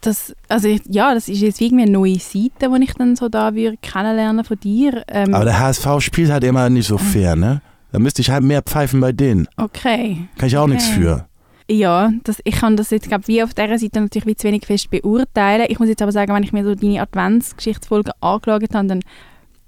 das, 0.00 0.34
also 0.48 0.68
ich- 0.68 0.82
ja, 0.88 1.14
das 1.14 1.28
ist 1.28 1.40
jetzt 1.40 1.60
irgendwie 1.60 1.84
eine 1.84 1.92
neue 1.92 2.18
Seite, 2.18 2.68
die 2.68 2.84
ich 2.84 2.94
dann 2.94 3.16
so 3.16 3.28
da 3.28 3.54
würde 3.54 3.76
kennenlernen 3.80 4.44
von 4.44 4.58
dir. 4.58 5.04
Ähm, 5.08 5.34
Aber 5.34 5.44
der 5.44 5.58
HSV 5.58 5.86
spielt 6.00 6.30
halt 6.30 6.44
immer 6.44 6.68
nicht 6.68 6.86
so 6.88 6.98
fair, 6.98 7.36
ne? 7.36 7.62
Da 7.92 7.98
müsste 7.98 8.22
ich 8.22 8.30
halt 8.30 8.42
mehr 8.42 8.62
pfeifen 8.62 9.00
bei 9.00 9.12
denen. 9.12 9.46
okay. 9.56 10.28
Kann 10.38 10.48
ich 10.48 10.56
auch 10.56 10.66
nichts 10.66 10.88
Okay. 10.88 11.00
für. 11.00 11.26
Ja, 11.70 12.12
das, 12.24 12.40
ich 12.44 12.56
kann 12.56 12.76
das 12.76 12.90
jetzt 12.90 13.08
glaub, 13.08 13.28
wie 13.28 13.42
auf 13.42 13.54
dieser 13.54 13.78
Seite 13.78 14.00
natürlich 14.00 14.26
wie 14.26 14.36
zu 14.36 14.48
wenig 14.48 14.66
fest 14.66 14.90
beurteilen. 14.90 15.66
Ich 15.68 15.78
muss 15.78 15.88
jetzt 15.88 16.02
aber 16.02 16.12
sagen, 16.12 16.34
wenn 16.34 16.42
ich 16.42 16.52
mir 16.52 16.64
so 16.64 16.74
deine 16.74 17.00
Adventsgeschichtsfolge 17.02 18.12
angeschaut 18.20 18.74
habe, 18.74 18.88
dann 18.88 19.00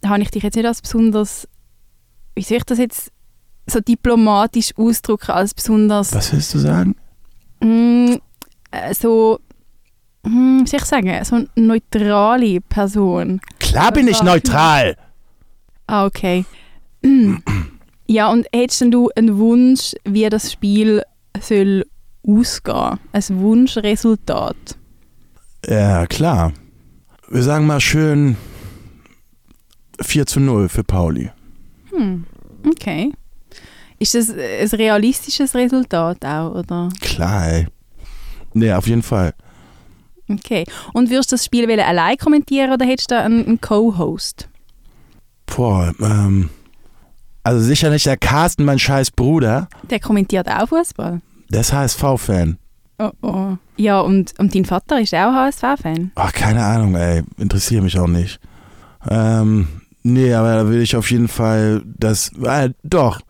habe 0.05 0.23
ich 0.23 0.31
dich 0.31 0.43
jetzt 0.43 0.57
nicht 0.57 0.67
als 0.67 0.83
besonders, 0.83 1.49
wie 2.35 2.43
soll 2.43 2.59
ich 2.59 2.65
das 2.65 2.79
jetzt 2.79 3.11
so 3.67 3.81
diplomatisch 3.81 4.77
ausdrücken, 4.77 5.31
als 5.31 5.55
besonders 5.55 6.15
Was 6.15 6.33
willst 6.33 6.53
du 6.55 6.59
sagen? 6.59 6.97
mm, 7.61 8.17
äh, 8.73 8.93
so, 8.95 9.39
mm, 10.25 10.61
wie 10.63 10.67
soll 10.67 10.81
ich 10.81 10.85
sagen, 10.85 11.25
so 11.25 11.37
eine 11.37 11.49
neutrale 11.55 12.61
Person. 12.61 13.41
Klar 13.61 13.93
bin 13.93 14.09
ich 14.09 14.23
neutral. 14.23 14.97
Ah, 15.87 16.05
okay. 16.07 16.45
Ja, 18.07 18.31
und 18.31 18.47
hättest 18.55 18.83
denn 18.83 18.91
du 18.91 19.09
einen 19.17 19.39
Wunsch, 19.39 19.95
wie 20.05 20.29
das 20.29 20.53
Spiel 20.53 21.03
soll 21.41 21.85
ausgehen? 22.27 22.99
Ein 23.13 23.41
Wunschresultat? 23.41 24.79
Ja, 25.67 26.07
klar. 26.07 26.53
Wir 27.29 27.43
sagen 27.43 27.67
mal 27.67 27.81
schön 27.81 28.37
4 30.01 30.27
zu 30.27 30.41
0 30.41 30.69
für 30.69 30.85
Pauli. 30.85 31.31
Hm, 31.91 32.25
okay. 32.67 33.13
Ist 33.99 34.15
das 34.15 34.31
ein 34.31 34.79
realistisches 34.79 35.55
Resultat 35.55 36.25
auch, 36.25 36.55
oder? 36.55 36.91
Klar, 37.01 37.49
ey. 37.49 37.67
Nee, 38.53 38.73
auf 38.73 38.87
jeden 38.87 39.03
Fall. 39.03 39.35
Okay. 40.29 40.65
Und 40.93 41.11
würdest 41.11 41.33
du 41.33 41.35
das 41.35 41.45
Spiel 41.45 41.69
allein 41.81 42.17
kommentieren 42.17 42.73
oder 42.73 42.87
hättest 42.87 43.11
du 43.11 43.15
da 43.15 43.23
einen, 43.23 43.47
einen 43.47 43.61
Co-Host? 43.61 44.49
Boah, 45.47 45.93
ähm. 46.01 46.51
Also 47.45 47.61
sicher 47.61 47.91
nicht 47.91 48.07
der 48.07 48.17
Carsten, 48.17 48.65
mein 48.65 48.79
scheiß 48.79 49.11
Bruder. 49.11 49.69
Der 49.91 50.01
kommentiert 50.01 50.49
auch 50.51 50.69
Fußball. 50.69 51.21
Der 51.51 51.61
ist 51.61 51.73
HSV-Fan. 51.73 52.57
Oh, 52.99 53.11
oh. 53.23 53.57
Ja, 53.77 54.01
und, 54.01 54.33
und 54.39 54.55
dein 54.55 54.65
Vater 54.65 55.01
ist 55.01 55.15
auch 55.15 55.33
HSV-Fan. 55.33 56.13
Ach, 56.15 56.33
keine 56.33 56.65
Ahnung, 56.65 56.95
ey. 56.95 57.23
Interessiert 57.39 57.83
mich 57.83 57.99
auch 57.99 58.07
nicht. 58.07 58.41
Ähm, 59.11 59.69
nee, 60.03 60.33
aber 60.33 60.55
da 60.55 60.69
will 60.69 60.81
ich 60.81 60.97
auf 60.97 61.11
jeden 61.11 61.29
Fall 61.29 61.83
das. 61.85 62.31
Äh, 62.43 62.71
doch. 62.83 63.21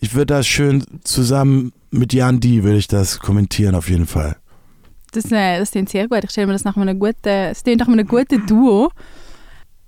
Ich 0.00 0.14
würde 0.14 0.34
das 0.34 0.46
schön 0.46 0.84
zusammen 1.04 1.72
mit 1.90 2.12
Jan 2.12 2.40
Die 2.40 2.64
würde 2.64 2.78
ich 2.78 2.88
das 2.88 3.20
kommentieren, 3.20 3.74
auf 3.74 3.88
jeden 3.88 4.06
Fall. 4.06 4.36
Das, 5.12 5.30
äh, 5.30 5.58
das 5.58 5.70
klingt 5.70 5.88
sehr 5.88 6.08
gut. 6.08 6.24
Ich 6.24 6.30
stelle 6.30 6.48
mir 6.48 6.54
das 6.54 6.64
nach 6.64 6.76
einem 6.76 6.98
guten, 6.98 7.16
das 7.22 7.62
klingt 7.62 7.80
nach 7.80 7.88
einem 7.88 8.06
guten 8.06 8.46
Duo. 8.46 8.90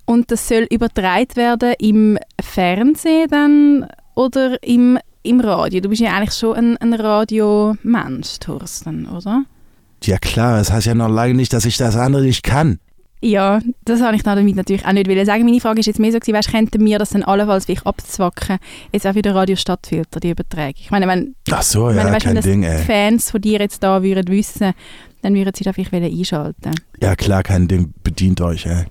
Und 0.05 0.31
das 0.31 0.47
soll 0.47 0.67
übertragen 0.69 1.35
werden 1.35 1.73
im 1.79 2.17
Fernsehen 2.41 3.27
dann 3.29 3.87
oder 4.13 4.61
im, 4.63 4.99
im 5.23 5.39
Radio? 5.39 5.81
Du 5.81 5.89
bist 5.89 6.01
ja 6.01 6.13
eigentlich 6.13 6.35
schon 6.35 6.55
ein, 6.55 6.77
ein 6.77 6.93
Radiomensch, 6.93 8.39
Thorsten, 8.39 9.07
oder? 9.07 9.45
Ja, 10.03 10.17
klar, 10.19 10.57
das 10.57 10.71
heißt 10.71 10.87
ja 10.87 10.93
noch 10.93 11.09
lange 11.09 11.33
nicht, 11.33 11.53
dass 11.53 11.65
ich 11.65 11.77
das 11.77 11.95
andere 11.95 12.23
nicht 12.23 12.43
kann. 12.43 12.79
Ja, 13.21 13.59
das 13.85 14.01
habe 14.01 14.15
ich 14.15 14.21
damit 14.21 14.55
natürlich 14.55 14.85
auch 14.85 14.91
nicht 14.91 15.07
wollen 15.09 15.25
sagen. 15.25 15.45
Meine 15.45 15.59
Frage 15.59 15.79
ist 15.79 15.87
jetzt 15.87 15.99
mehr 15.99 16.11
so, 16.11 16.19
weißt, 16.19 16.51
könnten 16.51 16.85
wir 16.85 16.99
das 16.99 17.09
dann 17.09 17.23
allenfalls 17.23 17.67
wirklich 17.67 17.87
abzwacken, 17.87 18.59
jetzt 18.91 19.07
auch 19.07 19.15
wieder 19.15 19.33
Radio 19.33 19.55
Stadtfilter, 19.55 20.19
die 20.19 20.29
Überträge? 20.29 20.79
Ich 20.79 20.91
meine, 20.91 21.07
wenn, 21.07 21.33
Ach 21.49 21.63
so, 21.63 21.89
ich 21.89 21.95
ja, 21.95 22.03
meine, 22.03 22.15
weißt, 22.15 22.25
wenn 22.25 22.33
kein 22.33 22.35
das 22.35 22.45
Ding, 22.45 22.61
die 22.61 22.67
ey. 22.67 22.83
Fans 22.83 23.31
von 23.31 23.41
dir 23.41 23.59
jetzt 23.59 23.81
da 23.81 24.03
würden 24.03 24.27
wissen, 24.27 24.73
dann 25.23 25.33
würden 25.33 25.53
sie 25.55 25.63
da 25.63 25.73
vielleicht 25.73 25.91
einschalten 25.93 26.75
Ja, 27.01 27.15
klar, 27.15 27.41
kein 27.41 27.67
Ding. 27.67 27.93
Bedient 28.03 28.41
euch, 28.41 28.67
ey. 28.67 28.85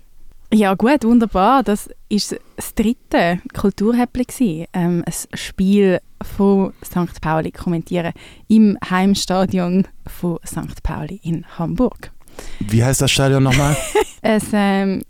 Ja 0.55 0.75
gut, 0.75 1.03
wunderbar. 1.03 1.65
Das 1.65 1.91
ist 2.09 2.37
das 2.55 2.75
dritte 2.77 3.41
Kulturhäppli 3.53 4.25
gewesen. 4.25 4.67
Ähm, 4.73 5.03
ein 5.05 5.37
Spiel 5.37 5.99
von 6.23 6.73
St. 6.85 7.21
Pauli 7.21 7.51
kommentieren 7.51 8.13
im 8.47 8.79
Heimstadion 8.89 9.89
von 10.07 10.39
St. 10.47 10.81
Pauli 10.85 11.19
in 11.25 11.45
Hamburg. 11.59 12.13
Wie 12.61 12.85
heißt 12.85 13.03
das 13.03 13.11
Stadion 13.11 13.43
nochmal? 13.43 13.77
Es 14.27 14.45
ähm, 14.55 15.03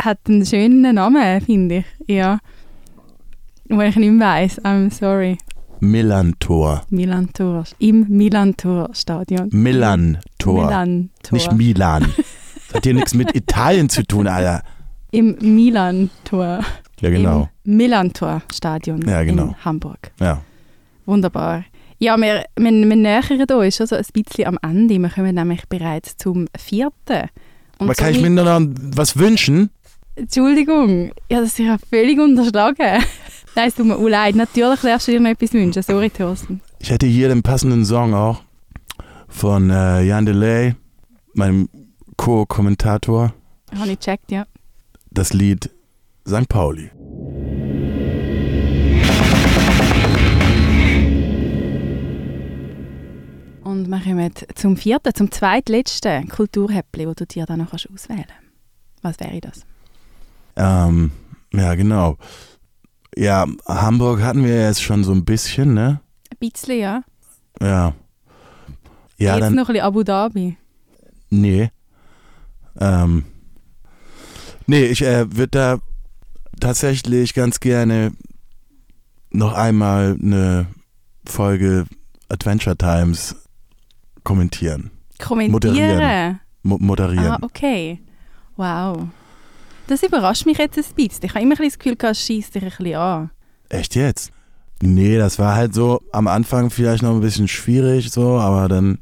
hat 0.00 0.20
einen 0.28 0.46
schönen 0.46 0.94
Namen, 0.94 1.40
finde 1.42 1.78
ich. 1.78 1.84
Ja. 2.06 2.38
Wo 3.68 3.80
ich 3.82 3.96
nicht 3.96 4.20
weiss. 4.20 4.58
I'm 4.62 4.90
sorry. 4.90 5.36
Milan-Tor. 5.80 6.82
Milan-Tor. 6.88 7.64
Im 7.80 8.06
Milan-Tor-Stadion. 8.08 9.50
Milan-Tor. 9.52 10.64
Milan-Tor. 10.64 11.32
Nicht 11.32 11.52
Milan. 11.52 12.14
Das 12.68 12.76
hat 12.76 12.84
hier 12.84 12.94
nichts 12.94 13.12
mit 13.12 13.34
Italien 13.34 13.90
zu 13.90 14.02
tun, 14.04 14.26
Alter. 14.26 14.62
Im 15.12 15.36
Milan-Tor. 15.40 16.64
Ja, 17.00 17.10
genau. 17.10 17.48
Im 17.64 17.76
Milan-Tor-Stadion 17.76 19.02
Ja, 19.06 19.22
genau. 19.22 19.44
in 19.44 19.64
Hamburg. 19.64 20.10
Ja. 20.18 20.40
Wunderbar. 21.06 21.64
Ja, 21.98 22.16
wir, 22.16 22.44
wir, 22.56 22.72
wir 22.72 22.96
nähern 22.96 23.50
uns 23.50 23.76
schon 23.76 23.86
so 23.86 23.94
ein 23.94 24.04
bisschen 24.12 24.46
am 24.48 24.58
Ende. 24.62 24.98
Wir 24.98 25.08
kommen 25.10 25.34
nämlich 25.34 25.68
bereits 25.68 26.16
zum 26.16 26.46
vierten. 26.58 27.28
Und 27.78 27.86
Aber 27.90 27.94
kann 27.94 28.10
ich 28.10 28.20
mir 28.20 28.30
noch 28.30 28.60
was 28.94 29.16
wünschen? 29.16 29.70
Entschuldigung, 30.16 31.12
ja, 31.30 31.40
das 31.40 31.50
ist 31.50 31.58
ja 31.58 31.76
völlig 31.90 32.18
unterschlagen. 32.18 33.04
Nein, 33.54 33.68
es 33.68 33.74
tut 33.74 33.86
mir 33.86 33.96
auch 33.96 34.08
leid. 34.08 34.34
Natürlich 34.34 34.80
darfst 34.80 35.08
du 35.08 35.12
dir 35.12 35.20
noch 35.20 35.30
etwas 35.30 35.52
wünschen. 35.52 35.82
Sorry, 35.82 36.10
Thorsten. 36.10 36.60
Ich 36.78 36.90
hätte 36.90 37.06
hier 37.06 37.28
den 37.28 37.42
passenden 37.42 37.84
Song 37.84 38.14
auch 38.14 38.42
von 39.28 39.70
äh, 39.70 40.02
Jan 40.02 40.24
Delay, 40.26 40.74
meinem 41.34 41.68
Co-Kommentator, 42.16 43.32
Habe 43.78 43.90
ich 43.90 43.98
gecheckt, 43.98 44.30
ja. 44.30 44.46
Das 45.12 45.32
Lied 45.32 45.70
St. 46.26 46.48
Pauli. 46.48 46.90
Und 53.62 53.88
wir 53.88 54.00
kommen 54.00 54.32
zum 54.54 54.76
vierten, 54.76 55.14
zum 55.14 55.30
zweitletzten 55.30 56.28
Kulturhäppli, 56.28 57.06
wo 57.06 57.14
du 57.14 57.26
dir 57.26 57.46
dann 57.46 57.58
noch 57.58 57.70
kannst 57.70 57.88
auswählen 57.92 58.24
kannst. 58.26 58.52
Was 59.02 59.20
wäre 59.20 59.40
das? 59.40 59.66
Ähm, 60.56 61.10
ja, 61.52 61.74
genau. 61.74 62.16
Ja, 63.16 63.46
Hamburg 63.66 64.22
hatten 64.22 64.44
wir 64.44 64.62
jetzt 64.62 64.82
schon 64.82 65.04
so 65.04 65.12
ein 65.12 65.24
bisschen, 65.24 65.74
ne? 65.74 66.00
Ein 66.30 66.36
bisschen, 66.38 66.78
ja. 66.78 67.02
Ja. 67.60 67.94
Ja, 69.18 69.34
Jetzt 69.36 69.44
dann, 69.44 69.54
noch 69.54 69.68
ein 69.68 69.74
bisschen 69.74 69.86
Abu 69.86 70.02
Dhabi. 70.02 70.56
Nee. 71.30 71.70
Ähm, 72.80 73.24
nee, 74.66 74.84
ich 74.84 75.02
äh, 75.02 75.34
würde 75.36 75.48
da 75.48 75.78
tatsächlich 76.60 77.34
ganz 77.34 77.60
gerne 77.60 78.12
noch 79.30 79.54
einmal 79.54 80.16
eine 80.22 80.66
Folge 81.24 81.86
Adventure 82.28 82.76
Times 82.76 83.36
kommentieren. 84.24 84.90
Kommentieren. 85.18 85.52
Moderieren. 85.52 86.40
Mo 86.62 86.78
moderieren. 86.78 87.32
Ah, 87.32 87.38
okay. 87.42 88.00
Wow. 88.56 89.08
Das 89.86 90.02
überrascht 90.02 90.46
mich 90.46 90.58
jetzt 90.58 90.78
ein 90.78 90.84
bisschen. 90.94 91.24
Ich 91.24 91.34
habe 91.34 91.42
immer 91.44 91.58
ein 91.58 91.64
das 91.64 91.78
Gefühl, 91.78 91.96
es 92.00 92.20
schießt 92.20 92.54
dich 92.54 92.62
ein 92.62 92.70
bisschen 92.70 92.94
an. 92.96 93.30
Echt 93.68 93.94
jetzt? 93.94 94.32
Nee, 94.80 95.16
das 95.16 95.38
war 95.38 95.54
halt 95.54 95.74
so 95.74 96.02
am 96.12 96.26
Anfang 96.26 96.70
vielleicht 96.70 97.02
noch 97.02 97.14
ein 97.14 97.20
bisschen 97.20 97.48
schwierig, 97.48 98.10
so, 98.10 98.38
aber 98.38 98.68
dann 98.68 98.98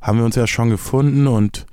haben 0.00 0.18
wir 0.18 0.24
uns 0.24 0.34
ja 0.34 0.46
schon 0.46 0.70
gefunden 0.70 1.26
und 1.26 1.64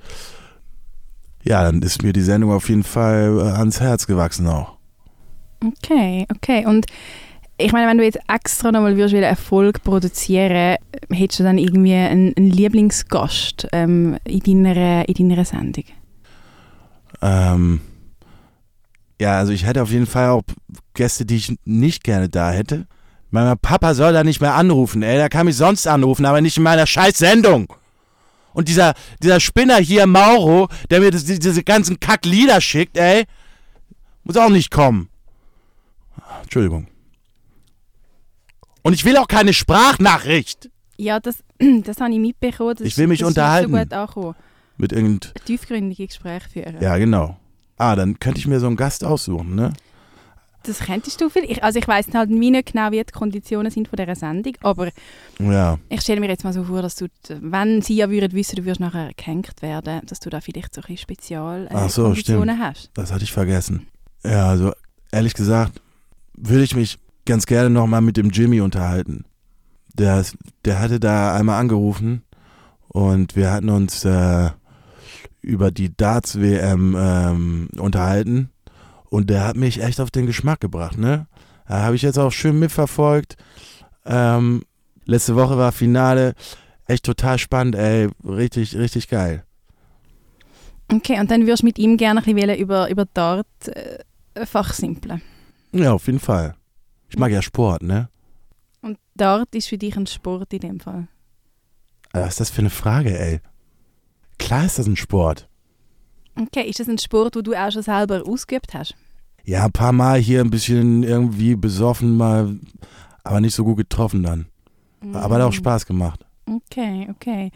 ja, 1.42 1.64
dann 1.64 1.82
ist 1.82 2.02
mir 2.02 2.12
die 2.12 2.20
Sendung 2.20 2.52
auf 2.52 2.68
jeden 2.68 2.82
Fall 2.82 3.38
äh, 3.38 3.58
ans 3.58 3.80
Herz 3.80 4.06
gewachsen 4.06 4.46
auch. 4.46 4.76
Okay, 5.64 6.26
okay. 6.30 6.66
Und 6.66 6.86
ich 7.58 7.72
meine, 7.72 7.88
wenn 7.88 7.98
du 7.98 8.04
jetzt 8.04 8.18
extra 8.28 8.72
nochmal 8.72 8.96
würdest 8.96 9.14
wieder 9.14 9.26
Erfolg 9.26 9.82
produzieren, 9.82 10.76
hättest 11.10 11.40
du 11.40 11.44
dann 11.44 11.58
irgendwie 11.58 11.94
einen, 11.94 12.34
einen 12.36 12.50
Lieblingsgast 12.50 13.68
ähm, 13.72 14.16
in, 14.24 14.64
deiner, 14.64 15.08
in 15.08 15.28
deiner 15.28 15.44
Sendung? 15.44 15.84
Ähm, 17.22 17.80
ja, 19.20 19.38
also 19.38 19.52
ich 19.52 19.66
hätte 19.66 19.82
auf 19.82 19.90
jeden 19.90 20.06
Fall 20.06 20.30
auch 20.30 20.42
Gäste, 20.94 21.26
die 21.26 21.36
ich 21.36 21.58
nicht 21.64 22.04
gerne 22.04 22.28
da 22.28 22.50
hätte. 22.50 22.86
Mein 23.30 23.58
Papa 23.58 23.94
soll 23.94 24.12
da 24.12 24.24
nicht 24.24 24.40
mehr 24.40 24.54
anrufen, 24.54 25.02
ey. 25.02 25.16
Der 25.16 25.28
kann 25.28 25.46
mich 25.46 25.56
sonst 25.56 25.86
anrufen, 25.86 26.24
aber 26.24 26.40
nicht 26.40 26.56
in 26.56 26.62
meiner 26.62 26.86
scheiß 26.86 27.18
Sendung. 27.18 27.72
Und 28.52 28.68
dieser, 28.68 28.94
dieser 29.22 29.40
Spinner 29.40 29.76
hier, 29.76 30.06
Mauro, 30.06 30.68
der 30.90 31.00
mir 31.00 31.10
das, 31.10 31.24
diese 31.24 31.62
ganzen 31.62 32.00
Kacklieder 32.00 32.60
schickt, 32.60 32.96
ey, 32.96 33.24
muss 34.24 34.36
auch 34.36 34.48
nicht 34.48 34.70
kommen. 34.70 35.08
Entschuldigung. 36.42 36.88
Und 38.82 38.94
ich 38.94 39.04
will 39.04 39.16
auch 39.16 39.28
keine 39.28 39.52
Sprachnachricht. 39.52 40.70
Ja, 40.96 41.20
das, 41.20 41.36
das 41.84 42.00
habe 42.00 42.12
ich 42.12 42.18
mitbekommen. 42.18 42.76
Das 42.78 42.86
Ich 42.86 42.98
will 42.98 43.06
mich 43.06 43.20
ist 43.20 43.26
unterhalten. 43.26 43.72
Nicht 43.72 43.92
so 43.92 44.06
gut. 44.06 44.36
Mit 44.76 44.92
irgend. 44.92 45.34
Tiefgründige 45.44 46.06
Gespräche 46.06 46.48
führen. 46.48 46.80
Ja, 46.80 46.96
genau. 46.96 47.38
Ah, 47.76 47.96
dann 47.96 48.18
könnte 48.18 48.40
ich 48.40 48.46
mir 48.46 48.60
so 48.60 48.66
einen 48.66 48.76
Gast 48.76 49.04
aussuchen, 49.04 49.54
ne? 49.54 49.72
Das 50.64 50.80
könntest 50.80 51.20
du 51.20 51.30
viel. 51.30 51.44
Ich, 51.44 51.64
also 51.64 51.78
ich 51.78 51.88
weiß 51.88 52.08
halt 52.12 52.28
nie 52.30 52.50
nicht 52.50 52.72
genau, 52.72 52.90
wie 52.90 53.02
die 53.02 53.12
Konditionen 53.12 53.70
sind 53.72 53.88
von 53.88 53.96
dieser 53.96 54.14
Sendung, 54.14 54.52
aber 54.62 54.90
Ja. 55.38 55.78
ich 55.88 56.02
stelle 56.02 56.20
mir 56.20 56.28
jetzt 56.28 56.44
mal 56.44 56.52
so 56.52 56.64
vor, 56.64 56.82
dass 56.82 56.96
du, 56.96 57.06
wenn 57.40 57.80
sie 57.80 57.96
ja 57.96 58.10
würden 58.10 58.32
wissen, 58.32 58.56
du 58.56 58.64
würdest 58.64 58.80
nachher 58.80 59.10
gehängt 59.16 59.62
werden, 59.62 60.02
dass 60.06 60.20
du 60.20 60.28
da 60.28 60.40
vielleicht 60.40 60.74
so 60.74 60.80
ein 60.80 60.82
bisschen 60.82 60.98
Spezial 60.98 61.66
äh, 61.66 61.74
Ach 61.74 61.88
so, 61.88 62.04
Konditionen 62.04 62.58
hast. 62.58 62.90
Das 62.94 63.10
hatte 63.10 63.24
ich 63.24 63.32
vergessen. 63.32 63.86
Ja, 64.22 64.48
also 64.48 64.72
ehrlich 65.12 65.32
gesagt, 65.34 65.80
würde 66.34 66.62
ich 66.64 66.76
mich 66.76 66.98
ganz 67.24 67.46
gerne 67.46 67.70
nochmal 67.70 68.02
mit 68.02 68.16
dem 68.18 68.28
Jimmy 68.30 68.60
unterhalten. 68.60 69.24
Der, 69.94 70.24
der 70.64 70.78
hatte 70.78 71.00
da 71.00 71.34
einmal 71.34 71.58
angerufen 71.60 72.22
und 72.88 73.34
wir 73.34 73.50
hatten 73.50 73.70
uns 73.70 74.04
äh, 74.04 74.50
über 75.40 75.70
die 75.70 75.96
Darts-WM 75.96 76.94
ähm, 76.98 77.68
unterhalten 77.78 78.50
und 79.10 79.28
der 79.28 79.46
hat 79.46 79.56
mich 79.56 79.82
echt 79.82 80.00
auf 80.00 80.10
den 80.10 80.26
Geschmack 80.26 80.60
gebracht, 80.60 80.96
ne? 80.96 81.26
Da 81.68 81.82
habe 81.82 81.96
ich 81.96 82.02
jetzt 82.02 82.18
auch 82.18 82.32
schön 82.32 82.58
mitverfolgt. 82.58 83.36
Ähm, 84.04 84.62
letzte 85.04 85.36
Woche 85.36 85.58
war 85.58 85.72
Finale. 85.72 86.34
Echt 86.86 87.04
total 87.04 87.38
spannend, 87.38 87.76
ey. 87.76 88.08
Richtig, 88.24 88.76
richtig 88.76 89.08
geil. 89.08 89.44
Okay, 90.92 91.20
und 91.20 91.30
dann 91.30 91.42
würdest 91.42 91.62
du 91.62 91.66
mit 91.66 91.78
ihm 91.78 91.96
gerne 91.96 92.20
ein 92.24 92.34
bisschen 92.34 92.56
über, 92.56 92.90
über 92.90 93.04
Dart 93.04 93.46
äh, 93.66 94.46
fachsimpeln. 94.46 95.22
Ja, 95.72 95.92
auf 95.92 96.06
jeden 96.06 96.18
Fall. 96.18 96.54
Ich 97.08 97.18
mag 97.18 97.30
ja 97.30 97.42
Sport, 97.42 97.82
ne? 97.82 98.08
Und 98.80 98.98
Dart 99.14 99.54
ist 99.54 99.68
für 99.68 99.78
dich 99.78 99.96
ein 99.96 100.06
Sport 100.06 100.52
in 100.52 100.60
dem 100.60 100.80
Fall. 100.80 101.06
Was 102.12 102.30
ist 102.30 102.40
das 102.40 102.50
für 102.50 102.62
eine 102.62 102.70
Frage, 102.70 103.16
ey? 103.16 103.40
Klar 104.38 104.64
ist 104.64 104.78
das 104.78 104.86
ein 104.86 104.96
Sport. 104.96 105.48
Okay, 106.36 106.68
ist 106.68 106.80
das 106.80 106.88
ein 106.88 106.98
Sport, 106.98 107.36
wo 107.36 107.42
du 107.42 107.54
auch 107.54 107.70
schon 107.70 107.82
selber 107.82 108.22
ausgeübt 108.26 108.74
hast? 108.74 108.94
Ja, 109.44 109.64
ein 109.64 109.72
paar 109.72 109.92
Mal 109.92 110.20
hier 110.20 110.40
ein 110.40 110.50
bisschen 110.50 111.02
irgendwie 111.02 111.56
besoffen, 111.56 112.16
mal, 112.16 112.56
aber 113.24 113.40
nicht 113.40 113.54
so 113.54 113.64
gut 113.64 113.78
getroffen 113.78 114.22
dann. 114.22 114.46
Aber 115.14 115.36
hat 115.36 115.42
auch. 115.42 115.52
Spaß 115.52 115.86
gemacht. 115.86 116.24
Okay, 116.46 117.08
okay. 117.10 117.50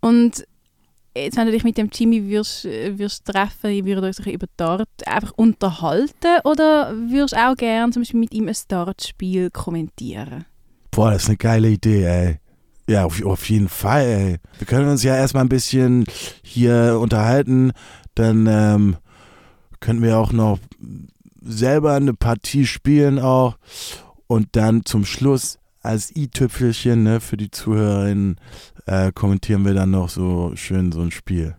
Und 0.00 0.46
jetzt, 1.16 1.36
wenn 1.36 1.46
du 1.46 1.52
dich 1.52 1.64
mit 1.64 1.78
dem 1.78 1.90
Jimmy 1.92 2.28
würdest, 2.28 2.64
äh, 2.64 2.98
würdest 2.98 3.24
treffen, 3.24 3.84
würdet 3.84 4.18
ihr 4.18 4.26
euch 4.26 4.34
über 4.34 4.46
Dart 4.56 4.88
einfach 5.06 5.32
unterhalten 5.36 6.40
oder 6.44 6.94
würdest 6.94 7.34
du 7.34 7.38
auch 7.38 7.56
gerne 7.56 7.92
zum 7.92 8.02
Beispiel 8.02 8.20
mit 8.20 8.32
ihm 8.32 8.48
ein 8.48 8.56
Dartspiel 8.68 9.50
kommentieren? 9.50 10.44
Boah, 10.90 11.10
das 11.10 11.24
ist 11.24 11.28
eine 11.28 11.36
geile 11.38 11.68
Idee, 11.70 12.04
ey. 12.04 12.38
Ja, 12.88 13.04
auf, 13.04 13.22
auf 13.24 13.48
jeden 13.50 13.68
Fall, 13.68 14.04
ey. 14.04 14.36
Wir 14.58 14.66
können 14.66 14.88
uns 14.88 15.02
ja 15.02 15.16
erstmal 15.16 15.44
ein 15.44 15.48
bisschen 15.48 16.04
hier 16.42 16.98
unterhalten. 17.00 17.72
Dann 18.16 18.46
ähm, 18.48 18.96
könnten 19.78 20.02
wir 20.02 20.18
auch 20.18 20.32
noch 20.32 20.58
selber 21.40 21.94
eine 21.94 22.14
Partie 22.14 22.66
spielen 22.66 23.18
auch. 23.18 23.56
Und 24.26 24.48
dann 24.56 24.84
zum 24.84 25.04
Schluss 25.04 25.58
als 25.82 26.14
i-Tüpfelchen 26.16 27.04
ne, 27.04 27.20
für 27.20 27.36
die 27.36 27.50
Zuhörerinnen 27.50 28.40
äh, 28.86 29.12
kommentieren 29.12 29.64
wir 29.64 29.74
dann 29.74 29.92
noch 29.92 30.08
so 30.08 30.52
schön 30.56 30.90
so 30.90 31.00
ein 31.00 31.12
Spiel. 31.12 31.54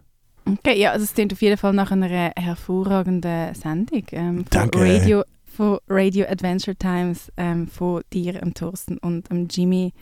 Okay, 0.46 0.80
ja, 0.80 0.91
also 0.91 1.04
es 1.04 1.13
klingt 1.13 1.34
auf 1.34 1.41
jeden 1.41 1.58
Fall 1.58 1.74
nach 1.74 1.91
einer 1.91 2.32
hervorragenden 2.36 3.54
Sendung. 3.54 4.04
Ähm, 4.12 4.36
von 4.38 4.46
Danke. 4.50 4.80
Radio, 4.80 5.24
von 5.46 5.80
Radio 5.88 6.26
Adventure 6.28 6.76
Times 6.76 7.32
ähm, 7.38 7.67
von 7.67 8.02
dir, 8.13 8.34
dem 8.34 8.54
Thorsten 8.54 8.98
und 8.98 9.30
dem 9.30 9.48
Jimmy 9.50 9.93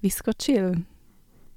Visco 0.00 0.32
Chill. 0.32 0.82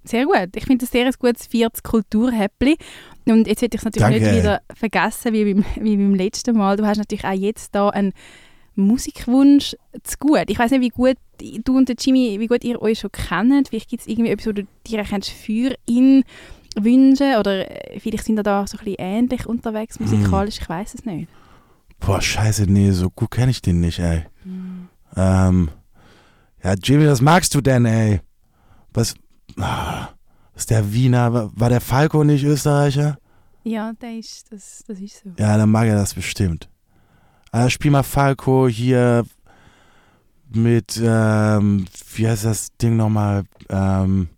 Sehr 0.07 0.25
gut. 0.25 0.49
Ich 0.55 0.65
finde 0.65 0.85
das 0.85 0.91
sehr 0.91 1.05
ein 1.05 1.13
gutes 1.19 1.47
viertes 1.47 1.83
Kulturhäppli. 1.83 2.77
Und 3.25 3.47
jetzt 3.47 3.61
hätte 3.61 3.75
ich 3.75 3.81
es 3.81 3.85
natürlich 3.85 4.19
Danke, 4.19 4.31
nicht 4.31 4.43
wieder 4.43 4.61
vergessen 4.73 5.33
wie 5.33 5.53
beim, 5.53 5.65
wie 5.79 5.97
beim 5.97 6.15
letzten 6.15 6.57
Mal. 6.57 6.77
Du 6.77 6.85
hast 6.85 6.97
natürlich 6.97 7.25
auch 7.25 7.33
jetzt 7.33 7.75
da 7.75 7.89
einen 7.89 8.13
Musikwunsch 8.75 9.75
zu 10.03 10.17
gut. 10.19 10.45
Ich 10.47 10.59
weiß 10.59 10.71
nicht, 10.71 10.81
wie 10.81 10.89
gut 10.89 11.17
du 11.63 11.77
und 11.77 11.89
der 11.89 11.95
Jimmy, 11.99 12.37
wie 12.39 12.47
gut 12.47 12.63
ihr 12.63 12.81
euch 12.81 12.99
schon 12.99 13.11
kennt. 13.11 13.69
Vielleicht 13.69 13.89
gibt 13.89 14.01
es 14.01 14.07
irgendwie 14.07 14.31
etwas, 14.31 14.47
wo 14.47 14.51
du 14.53 14.67
dir 14.85 15.03
kennst 15.03 15.29
für 15.29 15.75
ihn 15.85 16.23
wünschen 16.75 17.35
oder 17.37 17.91
äh, 17.91 17.99
vielleicht 17.99 18.25
sind 18.25 18.37
ihr 18.37 18.43
da 18.43 18.65
so 18.67 18.77
ein 18.77 18.85
bisschen 18.85 18.99
ähnlich 18.99 19.45
unterwegs 19.47 19.99
musikalisch, 19.99 20.59
ich 20.61 20.69
weiß 20.69 20.93
es 20.93 21.05
nicht. 21.05 21.27
Boah, 21.99 22.21
scheiße, 22.21 22.71
nee, 22.71 22.91
so 22.91 23.09
gut 23.09 23.31
kenne 23.31 23.51
ich 23.51 23.61
den 23.61 23.79
nicht, 23.79 23.99
ey. 23.99 24.25
Ähm, 25.15 25.69
ja, 26.63 26.75
Jimmy, 26.81 27.07
was 27.07 27.21
magst 27.21 27.55
du 27.55 27.61
denn, 27.61 27.85
ey? 27.85 28.21
Was, 28.93 29.15
ist 30.55 30.69
der 30.69 30.91
Wiener, 30.93 31.51
war, 31.55 31.69
der 31.69 31.81
Falco 31.81 32.23
nicht 32.23 32.43
Österreicher? 32.43 33.17
Ja, 33.63 33.91
der 33.93 34.17
ist, 34.17 34.51
das, 34.51 34.83
das 34.87 34.99
ist 34.99 35.23
so. 35.23 35.31
Ja, 35.37 35.57
dann 35.57 35.69
mag 35.69 35.87
er 35.87 35.95
das 35.95 36.13
bestimmt. 36.13 36.69
Äh, 37.51 37.69
spiel 37.69 37.91
mal 37.91 38.03
Falco 38.03 38.67
hier 38.67 39.25
mit, 40.49 40.99
ähm, 41.03 41.85
wie 42.15 42.27
heißt 42.27 42.45
das 42.45 42.69
Ding 42.77 42.95
nochmal? 42.95 43.43
Ähm, 43.69 44.29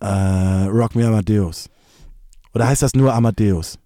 äh, 0.00 0.06
Rock 0.06 0.94
Me 0.94 1.06
Amadeus. 1.06 1.68
Oder 2.54 2.68
heißt 2.68 2.82
das 2.82 2.94
nur 2.94 3.12
Amadeus? 3.12 3.78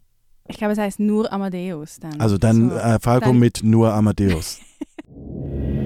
Ich 0.48 0.57
glaube, 0.59 0.72
es 0.75 0.79
heißt 0.79 1.01
nur 1.01 1.33
Amadeus 1.33 1.98
dann. 1.98 2.20
Also 2.20 2.37
dann 2.38 2.70
So. 2.70 2.77
äh, 2.77 2.98
Falco 3.01 3.27
dann- 3.27 3.38
mit 3.38 3.62
nur 3.64 3.92
Amadeus. 3.92 4.61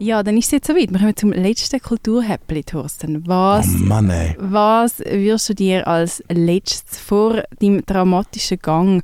Ja, 0.00 0.22
dann 0.22 0.36
ist 0.36 0.46
es 0.46 0.50
jetzt 0.52 0.66
soweit. 0.68 0.90
Wir 0.92 0.98
kommen 0.98 1.16
zum 1.16 1.32
letzten 1.32 1.80
Kulturhäppli, 1.80 2.62
Thorsten. 2.62 3.26
Was, 3.26 3.66
Oh 3.66 3.78
Mann, 3.78 4.12
was 4.38 5.00
wirst 5.00 5.48
du 5.48 5.54
dir 5.54 5.86
als 5.88 6.22
letztes 6.28 6.98
vor 7.00 7.42
deinem 7.60 7.84
dramatischen 7.84 8.58
Gang 8.60 9.02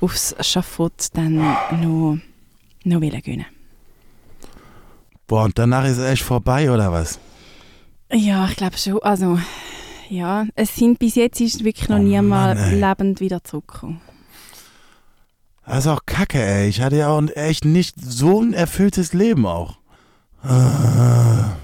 aufs 0.00 0.36
Schafott 0.40 1.08
dann 1.14 1.34
noch, 1.36 2.18
noch 2.84 3.00
wollen 3.00 3.22
gönnen? 3.22 3.46
Boah, 5.26 5.44
und 5.44 5.58
danach 5.58 5.84
ist 5.84 5.96
es 5.98 6.04
echt 6.08 6.22
vorbei, 6.22 6.70
oder 6.70 6.92
was? 6.92 7.18
Ja, 8.12 8.46
ich 8.48 8.54
glaube 8.56 8.78
schon. 8.78 9.02
Also, 9.02 9.40
ja, 10.08 10.46
es 10.54 10.76
sind 10.76 11.00
bis 11.00 11.16
jetzt 11.16 11.40
ist 11.40 11.64
wirklich 11.64 11.88
noch 11.88 11.98
Oh 11.98 12.02
niemand 12.02 12.60
ey. 12.60 12.78
lebend 12.80 13.18
wieder 13.18 13.42
zurückgekommen. 13.42 14.00
Das 15.66 15.78
ist 15.78 15.86
auch 15.88 16.06
kacke, 16.06 16.40
ey. 16.40 16.68
Ich 16.68 16.80
hatte 16.80 16.94
ja 16.98 17.08
auch 17.08 17.18
ein- 17.18 17.30
echt 17.30 17.64
nicht 17.64 17.96
so 18.00 18.40
ein 18.40 18.52
erfülltes 18.54 19.12
Leben 19.12 19.44
auch. 19.46 19.78
Ah, 20.46 21.56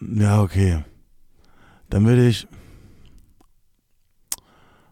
Ja, 0.00 0.40
okay. 0.42 0.84
Dann 1.90 2.06
würde 2.06 2.26
ich. 2.28 2.46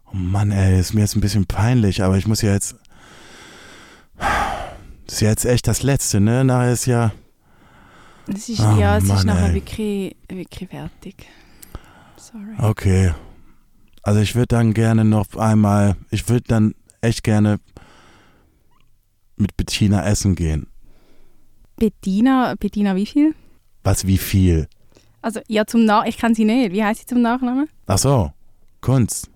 Oh 0.06 0.14
Mann, 0.14 0.50
ey, 0.50 0.78
ist 0.80 0.94
mir 0.94 1.00
jetzt 1.02 1.14
ein 1.16 1.20
bisschen 1.20 1.46
peinlich, 1.46 2.02
aber 2.02 2.16
ich 2.16 2.26
muss 2.26 2.42
ja 2.42 2.52
jetzt. 2.52 2.76
Das 4.18 5.14
ist 5.14 5.20
ja 5.20 5.28
jetzt 5.30 5.44
echt 5.44 5.66
das 5.68 5.82
Letzte, 5.82 6.20
ne? 6.20 6.44
Nachher 6.44 6.72
ist 6.72 6.86
ja. 6.86 7.12
Es 8.28 8.48
ist, 8.48 8.60
Oh 8.60 8.76
ja, 8.78 8.96
es 8.96 9.04
Mann, 9.04 9.18
ist 9.18 9.24
nachher 9.24 9.48
ey. 9.48 9.54
wirklich, 9.54 10.16
wirklich 10.28 10.68
fertig. 10.70 11.26
Sorry. 12.16 12.54
Okay. 12.58 13.12
Also 14.02 14.20
ich 14.20 14.34
würde 14.34 14.48
dann 14.48 14.72
gerne 14.74 15.04
noch 15.04 15.36
einmal, 15.36 15.96
ich 16.10 16.28
würde 16.28 16.44
dann 16.48 16.74
echt 17.00 17.22
gerne 17.22 17.58
mit 19.36 19.56
Bettina 19.56 20.04
essen 20.06 20.34
gehen. 20.34 20.66
Bettina, 21.76 22.54
Bettina 22.58 22.96
wie 22.96 23.06
viel? 23.06 23.34
Was, 23.84 24.06
wie 24.06 24.18
viel? 24.18 24.68
Also, 25.22 25.40
ja, 25.48 25.66
zum 25.66 25.84
Nach... 25.84 26.04
Ich 26.06 26.18
kenne 26.18 26.34
sie 26.34 26.44
nicht. 26.44 26.72
Wie 26.72 26.82
heißt 26.82 27.00
sie 27.00 27.06
zum 27.06 27.22
Nachnamen? 27.22 27.68
Ach 27.86 27.98
so, 27.98 28.32
Kunst. 28.80 29.30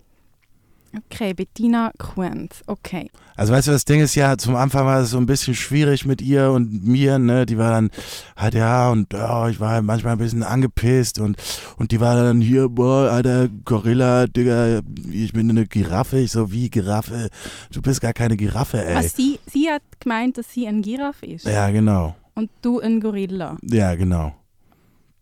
Okay, 0.96 1.34
Bettina 1.34 1.92
Quent. 1.98 2.62
Okay. 2.66 3.10
Also 3.36 3.52
weißt 3.52 3.68
du, 3.68 3.72
das 3.72 3.84
Ding 3.84 4.00
ist 4.00 4.16
ja, 4.16 4.36
zum 4.36 4.56
Anfang 4.56 4.86
war 4.86 5.00
es 5.00 5.10
so 5.10 5.18
ein 5.18 5.26
bisschen 5.26 5.54
schwierig 5.54 6.04
mit 6.04 6.20
ihr 6.20 6.50
und 6.50 6.84
mir, 6.84 7.18
ne? 7.18 7.46
Die 7.46 7.58
war 7.58 7.70
dann 7.70 7.90
halt 8.36 8.54
ja 8.54 8.90
und 8.90 9.12
ja, 9.12 9.48
ich 9.48 9.60
war 9.60 9.70
halt 9.70 9.84
manchmal 9.84 10.14
ein 10.14 10.18
bisschen 10.18 10.42
angepisst 10.42 11.20
und 11.20 11.36
und 11.76 11.92
die 11.92 12.00
war 12.00 12.16
dann 12.16 12.40
hier, 12.40 12.68
boah, 12.68 13.08
alter 13.10 13.48
Gorilla, 13.64 14.26
Digga, 14.26 14.80
ich 15.12 15.32
bin 15.32 15.48
eine 15.48 15.66
Giraffe. 15.66 16.18
Ich 16.18 16.32
so, 16.32 16.50
wie 16.50 16.68
Giraffe? 16.68 17.30
Du 17.72 17.80
bist 17.80 18.00
gar 18.00 18.12
keine 18.12 18.36
Giraffe, 18.36 18.84
ey. 18.84 18.96
Also 18.96 19.10
sie, 19.16 19.38
sie 19.46 19.70
hat 19.70 19.82
gemeint, 20.00 20.38
dass 20.38 20.52
sie 20.52 20.66
ein 20.66 20.82
Giraffe 20.82 21.26
ist. 21.26 21.46
Ja, 21.46 21.70
genau. 21.70 22.16
Und 22.34 22.50
du 22.62 22.80
ein 22.80 23.00
Gorilla. 23.00 23.56
Ja, 23.62 23.94
genau. 23.94 24.34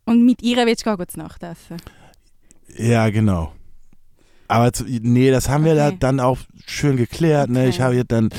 Und 0.05 0.25
mit 0.25 0.43
ihr 0.43 0.57
willst 0.67 0.83
du 0.83 0.85
gar 0.87 0.97
gut 0.97 1.17
Nacht 1.17 1.43
essen. 1.43 1.77
Ja, 2.77 3.11
genau. 3.11 3.53
Aber 4.47 4.73
zu, 4.73 4.85
nee, 4.85 5.31
das 5.31 5.49
haben 5.49 5.65
wir 5.65 5.75
da 5.75 5.89
Okay. 5.89 5.97
dann 6.01 6.21
auch 6.21 6.39
schön 6.67 6.97
geklärt. 6.97 7.51
Ne? 7.51 7.61
Okay. 7.61 7.69
Ich 7.69 7.81
habe 7.81 8.05
dann, 8.05 8.31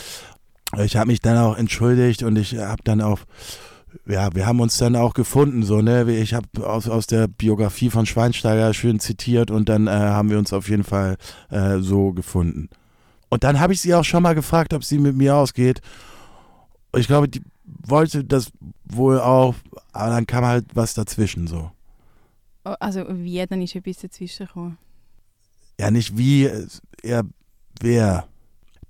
ich 0.84 0.96
habe 0.96 1.08
mich 1.08 1.20
dann 1.22 1.38
auch 1.38 1.56
entschuldigt 1.58 2.24
und 2.24 2.38
ich 2.38 2.58
habe 2.58 2.82
dann 2.84 3.02
auch, 3.02 3.20
ja, 4.08 4.34
wir 4.34 4.46
haben 4.46 4.60
uns 4.60 4.78
dann 4.78 4.96
auch 4.96 5.14
gefunden, 5.14 5.64
so 5.64 5.82
ne. 5.82 6.12
Ich 6.12 6.34
habe 6.34 6.48
aus, 6.64 6.88
aus 6.88 7.08
der 7.08 7.28
Biografie 7.28 7.90
von 7.90 8.06
Schweinsteiger 8.06 8.74
schön 8.74 9.00
zitiert 9.00 9.52
und 9.52 9.70
dann 9.70 9.88
äh, 9.88 9.92
haben 9.92 10.30
wir 10.30 10.38
uns 10.40 10.54
auf 10.54 10.70
jeden 10.70 10.84
Fall 10.84 11.18
äh, 11.52 11.80
so 11.80 12.14
gefunden. 12.14 12.70
Und 13.30 13.44
dann 13.44 13.60
habe 13.60 13.74
ich 13.74 13.82
sie 13.82 13.94
auch 13.94 14.04
schon 14.04 14.24
mal 14.24 14.34
gefragt, 14.34 14.74
ob 14.74 14.84
sie 14.84 14.98
mit 14.98 15.16
mir 15.16 15.36
ausgeht. 15.36 15.82
Ich 16.96 17.06
glaube, 17.06 17.30
die 17.30 17.44
wollte 17.86 18.24
das 18.24 18.52
wohl 18.86 19.20
auch, 19.20 19.56
aber 19.92 20.10
dann 20.10 20.28
kam 20.28 20.46
halt 20.46 20.66
was 20.74 20.94
dazwischen 20.94 21.48
so. 21.48 21.72
Oh, 22.66 22.76
Also, 22.80 23.06
wie, 23.10 23.46
dann 23.46 23.62
ist 23.62 23.76
etwas 23.76 23.98
dazwischen 23.98 24.48
gekommen. 24.48 24.78
Ja, 25.80 25.92
nicht 25.92 26.18
wie, 26.18 26.50
eher 27.02 27.24
wer. 27.80 28.28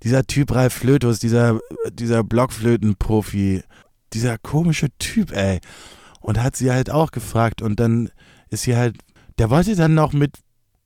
Dieser 0.02 0.24
Typ 0.24 0.52
Ralf 0.52 0.72
Flötus, 0.72 1.18
dieser, 1.18 1.60
dieser 1.92 2.24
Blockflötenprofi, 2.24 3.62
dieser 4.12 4.38
komische 4.38 4.88
Typ, 4.98 5.30
ey. 5.32 5.60
Und 6.20 6.42
hat 6.42 6.56
sie 6.56 6.70
halt 6.70 6.90
auch 6.90 7.10
gefragt 7.10 7.62
und 7.62 7.80
dann 7.80 8.10
ist 8.48 8.62
sie 8.62 8.76
halt, 8.76 8.96
der 9.38 9.50
wollte 9.50 9.76
dann 9.76 9.94
noch 9.94 10.12
mit 10.12 10.38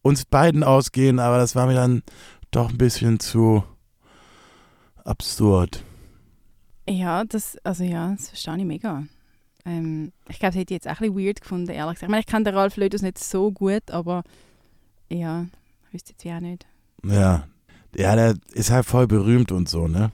uns 0.03 0.25
beiden 0.25 0.63
ausgehen, 0.63 1.19
aber 1.19 1.39
das 1.39 1.57
war 1.57 1.67
mir 1.67 1.75
dann 1.75 2.03
doch 2.51 2.71
ein 2.71 2.79
bisschen 2.79 3.19
zu 3.19 3.65
absurd. 5.05 5.85
Ja, 6.89 7.25
das, 7.25 7.57
also 7.65 7.85
ja, 7.85 8.13
das 8.13 8.29
verstehe 8.29 8.57
ich 8.59 8.65
mega. 8.65 9.05
Ähm, 9.65 10.13
ich 10.29 10.39
glaube, 10.39 10.53
das 10.53 10.61
hätte 10.61 10.75
ich 10.75 10.85
jetzt 10.85 10.89
auch 10.89 11.01
ein 11.01 11.13
bisschen 11.13 11.27
weird 11.27 11.41
gefunden, 11.41 11.71
ehrlich 11.71 11.95
gesagt. 11.95 12.03
Ich 12.03 12.11
meine, 12.11 12.21
ich 12.21 12.27
kenne 12.27 12.45
den 12.45 12.55
Ralf 12.55 12.77
Lötus 12.77 13.03
nicht 13.03 13.19
so 13.19 13.51
gut, 13.51 13.91
aber 13.91 14.23
ja, 15.09 15.47
ich 15.87 15.95
wüsste 15.95 16.13
jetzt 16.13 16.25
wie 16.25 16.33
auch 16.33 16.41
nicht. 16.41 16.67
Ja. 17.05 17.49
Ja, 17.97 18.17
der 18.17 18.35
ist 18.53 18.71
halt 18.71 18.85
voll 18.85 19.07
berühmt 19.07 19.53
und 19.53 19.69
so, 19.69 19.87
ne? 19.87 20.11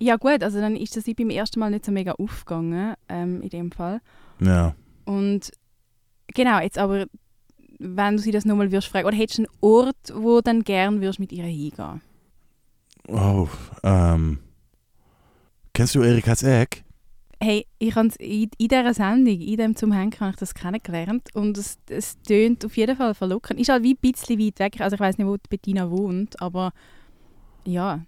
Ja 0.00 0.16
gut, 0.16 0.42
also 0.42 0.60
dann 0.60 0.76
ist 0.76 0.96
das 0.96 1.06
ich 1.06 1.16
beim 1.16 1.30
ersten 1.30 1.60
Mal 1.60 1.70
nicht 1.70 1.84
so 1.84 1.92
mega 1.92 2.12
aufgegangen, 2.12 2.94
ähm, 3.08 3.40
in 3.40 3.48
dem 3.48 3.72
Fall. 3.72 4.00
Ja. 4.40 4.74
Und 5.04 5.50
genau, 6.34 6.60
jetzt 6.60 6.78
aber, 6.78 7.06
wenn 7.78 8.16
du 8.16 8.22
sie 8.22 8.32
das 8.32 8.44
nochmal 8.44 8.70
würdest 8.70 8.88
fragen, 8.88 9.06
oder 9.06 9.16
hättest 9.16 9.38
du 9.38 9.42
einen 9.42 9.52
Ort, 9.60 10.12
wo 10.12 10.36
du 10.36 10.42
dann 10.42 10.64
gern 10.64 11.00
würdest 11.00 11.20
mit 11.20 11.32
ihr 11.32 11.44
hingehen? 11.44 12.02
Oh, 13.08 13.48
ähm. 13.82 14.40
Kennst 15.78 15.94
du 15.94 16.02
Erikas 16.02 16.42
Eck? 16.42 16.82
Hey, 17.40 17.64
ich 17.78 17.94
habe 17.94 18.08
in, 18.18 18.50
in 18.58 18.68
dieser 18.68 18.92
Sendung, 18.92 19.40
in 19.40 19.56
dem 19.56 19.76
zum 19.76 19.92
Henken, 19.92 20.22
habe 20.22 20.30
ich 20.30 20.36
das 20.36 20.52
kennengelernt 20.52 21.28
und 21.34 21.56
es, 21.56 21.78
es 21.88 22.20
tönt 22.22 22.64
auf 22.64 22.76
jeden 22.76 22.96
Fall 22.96 23.14
verlockend. 23.14 23.60
Ist 23.60 23.68
halt 23.68 23.84
wie 23.84 23.94
ein 23.94 23.98
bisschen 24.00 24.40
weit 24.40 24.58
weg, 24.58 24.80
also 24.80 24.94
ich 24.94 25.00
weiß 25.00 25.18
nicht, 25.18 25.26
wo 25.28 25.36
Bettina 25.48 25.88
wohnt, 25.88 26.42
aber 26.42 26.72
ja. 27.64 28.00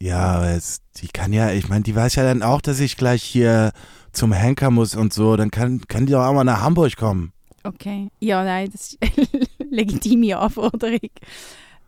Ja, 0.00 0.18
aber 0.18 0.48
es, 0.48 0.82
die 0.96 1.06
kann 1.06 1.32
ja, 1.32 1.52
ich 1.52 1.68
meine, 1.68 1.84
die 1.84 1.94
weiß 1.94 2.16
ja 2.16 2.24
dann 2.24 2.42
auch, 2.42 2.60
dass 2.60 2.80
ich 2.80 2.96
gleich 2.96 3.22
hier 3.22 3.70
zum 4.10 4.32
Henker 4.32 4.72
muss 4.72 4.96
und 4.96 5.12
so. 5.12 5.36
Dann 5.36 5.52
kann, 5.52 5.80
kann 5.86 6.06
die 6.06 6.12
doch 6.14 6.26
auch 6.26 6.34
mal 6.34 6.42
nach 6.42 6.62
Hamburg 6.62 6.96
kommen. 6.96 7.32
Okay. 7.62 8.08
Ja, 8.18 8.42
nein, 8.42 8.68
das 8.72 8.94
ist 8.94 8.98
eine 9.60 9.70
legitime 9.70 10.36
Anforderung. 10.36 10.98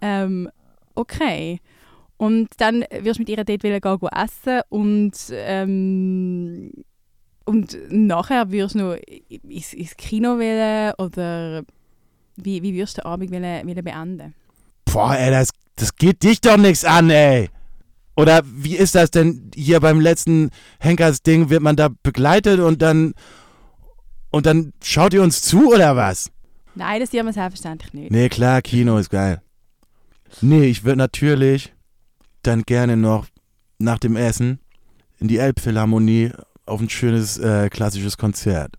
Ähm, 0.00 0.48
okay. 0.94 1.60
Und 2.16 2.48
dann 2.58 2.84
wirst 3.00 3.18
du 3.18 3.22
mit 3.22 3.28
ihr 3.28 3.36
dort 3.36 3.46
gehen, 3.48 3.80
gehen 3.80 4.08
essen 4.12 4.60
und, 4.68 5.12
ähm, 5.30 6.70
und 7.44 7.76
nachher 7.90 8.50
wirst 8.50 8.74
du 8.74 8.78
noch 8.78 8.96
ins, 9.28 9.74
ins 9.74 9.96
Kino 9.96 10.38
wollen 10.38 10.92
oder 10.98 11.64
wie, 12.36 12.62
wie 12.62 12.74
wirst 12.74 12.98
du 12.98 13.02
den 13.02 13.06
Abend 13.06 13.30
wollen, 13.32 13.66
wollen 13.66 13.84
beenden? 13.84 14.34
Boah, 14.84 15.16
ey, 15.16 15.30
das, 15.30 15.50
das 15.76 15.94
geht 15.96 16.22
dich 16.22 16.40
doch 16.40 16.56
nichts 16.56 16.84
an, 16.84 17.10
ey. 17.10 17.50
Oder 18.16 18.42
wie 18.44 18.76
ist 18.76 18.94
das 18.94 19.10
denn 19.10 19.50
hier 19.54 19.80
beim 19.80 20.00
letzten 20.00 20.50
Henkers-Ding? 20.78 21.50
Wird 21.50 21.62
man 21.62 21.74
da 21.74 21.88
begleitet 22.02 22.60
und 22.60 22.80
dann 22.80 23.14
und 24.30 24.46
dann 24.46 24.72
schaut 24.82 25.14
ihr 25.14 25.22
uns 25.22 25.42
zu 25.42 25.72
oder 25.72 25.94
was? 25.94 26.28
Nein, 26.74 27.00
das 27.00 27.12
sieht 27.12 27.22
man 27.22 27.32
selbstverständlich 27.32 27.92
nicht. 27.92 28.10
Nee, 28.10 28.28
klar, 28.28 28.62
Kino 28.62 28.98
ist 28.98 29.10
geil. 29.10 29.40
Nee, 30.40 30.64
ich 30.64 30.82
würde 30.82 30.98
natürlich 30.98 31.72
dann 32.46 32.62
gerne 32.62 32.96
noch 32.96 33.26
nach 33.78 33.98
dem 33.98 34.16
Essen 34.16 34.58
in 35.18 35.28
die 35.28 35.38
Elbphilharmonie 35.38 36.32
auf 36.66 36.80
ein 36.80 36.88
schönes 36.88 37.38
äh, 37.38 37.68
klassisches 37.68 38.16
Konzert. 38.16 38.76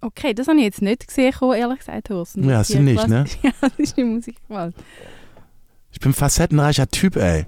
Okay, 0.00 0.34
das 0.34 0.46
habe 0.46 0.58
ich 0.58 0.64
jetzt 0.64 0.82
nicht 0.82 1.06
gesehen, 1.06 1.32
ehrlich 1.54 1.78
gesagt, 1.78 2.08
Thorsten. 2.08 2.48
Ja, 2.48 2.58
hast 2.58 2.74
du 2.74 2.80
nicht, 2.80 3.08
ne? 3.08 3.24
Ja, 3.42 3.50
das 3.60 3.72
ist 3.78 3.96
die 3.96 4.04
Musikgewalt. 4.04 4.74
Ich 5.90 6.00
bin 6.00 6.10
ein 6.10 6.14
facettenreicher 6.14 6.86
Typ, 6.88 7.16
ey. 7.16 7.46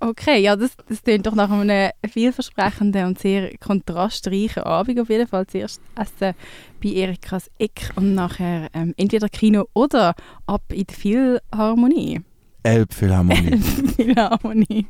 Okay, 0.00 0.40
ja, 0.40 0.54
das, 0.54 0.70
das 0.88 1.02
klingt 1.02 1.26
doch 1.26 1.34
nach 1.34 1.50
einem 1.50 1.90
vielversprechenden 2.08 3.06
und 3.06 3.18
sehr 3.18 3.56
kontrastreichen 3.58 4.62
Abend 4.62 5.00
auf 5.00 5.08
jeden 5.08 5.26
Fall. 5.26 5.44
Zuerst 5.48 5.80
essen 5.96 6.34
bei 6.80 6.90
Erikas 6.90 7.50
Eck 7.58 7.90
und 7.96 8.14
nachher 8.14 8.68
ähm, 8.74 8.94
entweder 8.96 9.28
Kino 9.28 9.66
oder 9.74 10.14
ab 10.46 10.62
in 10.68 10.86
die 10.86 10.94
Philharmonie. 10.94 12.20
Elbphilharmonie. 12.62 13.58
Philharmonie. 13.96 14.86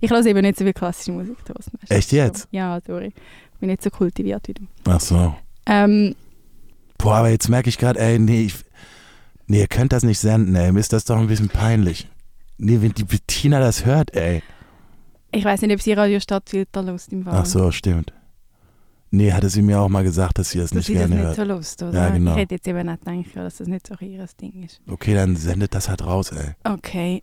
Ich 0.00 0.10
höre 0.10 0.24
eben 0.26 0.42
nicht 0.42 0.58
so 0.58 0.64
viel 0.64 0.72
klassische 0.72 1.12
Musik. 1.12 1.36
Echt 1.88 2.12
jetzt? 2.12 2.48
Ja, 2.50 2.78
sorry. 2.86 3.12
Ich 3.54 3.60
bin 3.60 3.68
nicht 3.70 3.82
so 3.82 3.90
kultiviert 3.90 4.46
wie 4.48 4.54
du. 4.54 4.62
Ach 4.86 5.00
so. 5.00 5.34
Ähm, 5.66 6.14
Boah, 6.98 7.16
aber 7.16 7.30
jetzt 7.30 7.48
merke 7.48 7.68
ich 7.68 7.78
gerade, 7.78 7.98
ey, 7.98 8.18
nee, 8.18 8.42
ich, 8.44 8.54
nee, 9.46 9.60
ihr 9.60 9.66
könnt 9.66 9.92
das 9.92 10.02
nicht 10.04 10.18
senden, 10.18 10.54
ey. 10.54 10.72
Mir 10.72 10.80
ist 10.80 10.92
das 10.92 11.04
doch 11.04 11.18
ein 11.18 11.26
bisschen 11.26 11.48
peinlich. 11.48 12.08
Nee, 12.58 12.78
wenn 12.80 12.92
die 12.92 13.04
Bettina 13.04 13.58
das 13.60 13.84
hört, 13.84 14.14
ey. 14.14 14.42
ich 15.32 15.44
weiß 15.44 15.62
nicht, 15.62 15.72
ob 15.74 15.80
sie 15.82 15.92
Radio 15.92 16.20
Stadtfilter 16.20 16.82
lust 16.82 17.12
im 17.12 17.24
Fall. 17.24 17.34
Ach 17.36 17.46
so, 17.46 17.70
stimmt. 17.72 18.12
Nee, 19.14 19.32
hatte 19.32 19.48
sie 19.48 19.62
mir 19.62 19.80
auch 19.80 19.88
mal 19.88 20.02
gesagt, 20.02 20.38
dass 20.40 20.50
sie 20.50 20.58
das 20.58 20.70
Dass 20.70 20.76
nicht 20.76 20.86
sie 20.86 20.94
das 20.94 21.02
gerne 21.02 21.14
nicht 21.14 21.24
hört. 21.24 21.36
so 21.36 21.44
lust, 21.44 21.82
oder? 21.84 21.92
Ja, 21.92 22.10
genau. 22.10 22.32
Ich 22.32 22.38
hätte 22.38 22.56
jetzt 22.56 22.66
eben 22.66 22.84
nicht 22.84 23.04
gedacht, 23.04 23.36
dass 23.36 23.56
das 23.58 23.68
nicht 23.68 23.86
so 23.86 23.94
ihr 24.00 24.26
Ding 24.40 24.64
ist. 24.64 24.80
Okay, 24.88 25.14
dann 25.14 25.36
sendet 25.36 25.72
das 25.72 25.88
halt 25.88 26.04
raus, 26.04 26.32
ey. 26.32 26.54
Okay. 26.64 27.20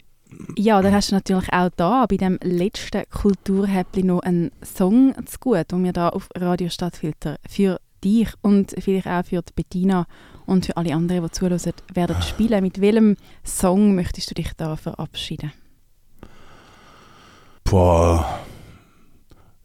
Ja, 0.57 0.81
dann 0.81 0.93
hast 0.93 1.11
du 1.11 1.15
natürlich 1.15 1.51
auch 1.51 1.69
da 1.75 2.05
bei 2.05 2.15
dem 2.15 2.39
letzten 2.41 3.03
Kulturhäppli 3.09 4.03
noch 4.03 4.21
einen 4.21 4.51
Song 4.63 5.13
zu 5.25 5.37
gut, 5.41 5.69
den 5.73 5.83
wir 5.83 5.91
da 5.91 6.07
auf 6.07 6.29
Radio 6.33 6.69
Stadtfilter 6.69 7.35
für 7.49 7.81
dich 8.01 8.29
und 8.41 8.73
vielleicht 8.79 9.07
auch 9.07 9.25
für 9.25 9.41
die 9.41 9.53
Bettina 9.53 10.07
und 10.45 10.67
für 10.67 10.77
alle 10.77 10.95
anderen, 10.95 11.25
die 11.25 11.31
zuhören, 11.31 11.59
werden 11.93 12.21
spielen. 12.21 12.63
Mit 12.63 12.79
welchem 12.79 13.17
Song 13.43 13.95
möchtest 13.95 14.29
du 14.29 14.35
dich 14.35 14.53
da 14.55 14.77
verabschieden? 14.77 15.51
Boah. 17.65 18.39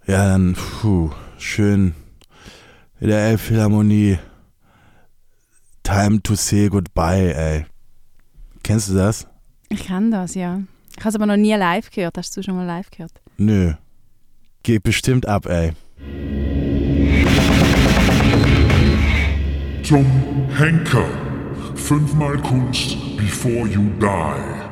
Ja, 0.09 0.27
dann, 0.27 0.55
puh, 0.55 1.11
schön 1.39 1.95
in 3.01 3.09
der 3.09 3.19
Elbphilharmonie. 3.29 4.19
Time 5.83 6.21
to 6.23 6.35
say 6.35 6.69
goodbye, 6.69 7.33
ey. 7.35 7.67
Kennst 8.63 8.89
du 8.91 8.95
das? 8.95 9.27
Ich 9.69 9.87
kenne 9.87 10.11
das, 10.11 10.35
ja. 10.35 10.61
Ich 10.91 11.01
habe 11.01 11.11
es 11.11 11.15
aber 11.15 11.27
noch 11.27 11.37
nie 11.37 11.55
live 11.55 11.91
gehört. 11.91 12.19
Hast 12.19 12.37
du 12.37 12.43
schon 12.43 12.57
mal 12.57 12.67
live 12.67 12.91
gehört? 12.91 13.21
Nö. 13.37 13.75
Geht 14.63 14.83
bestimmt 14.83 15.29
ab, 15.29 15.47
ey. 15.47 15.73
Tom 19.87 20.07
Henker. 20.57 21.07
Fünfmal 21.77 22.39
Kunst 22.39 22.97
before 23.17 23.69
you 23.69 23.91
die. 24.01 24.66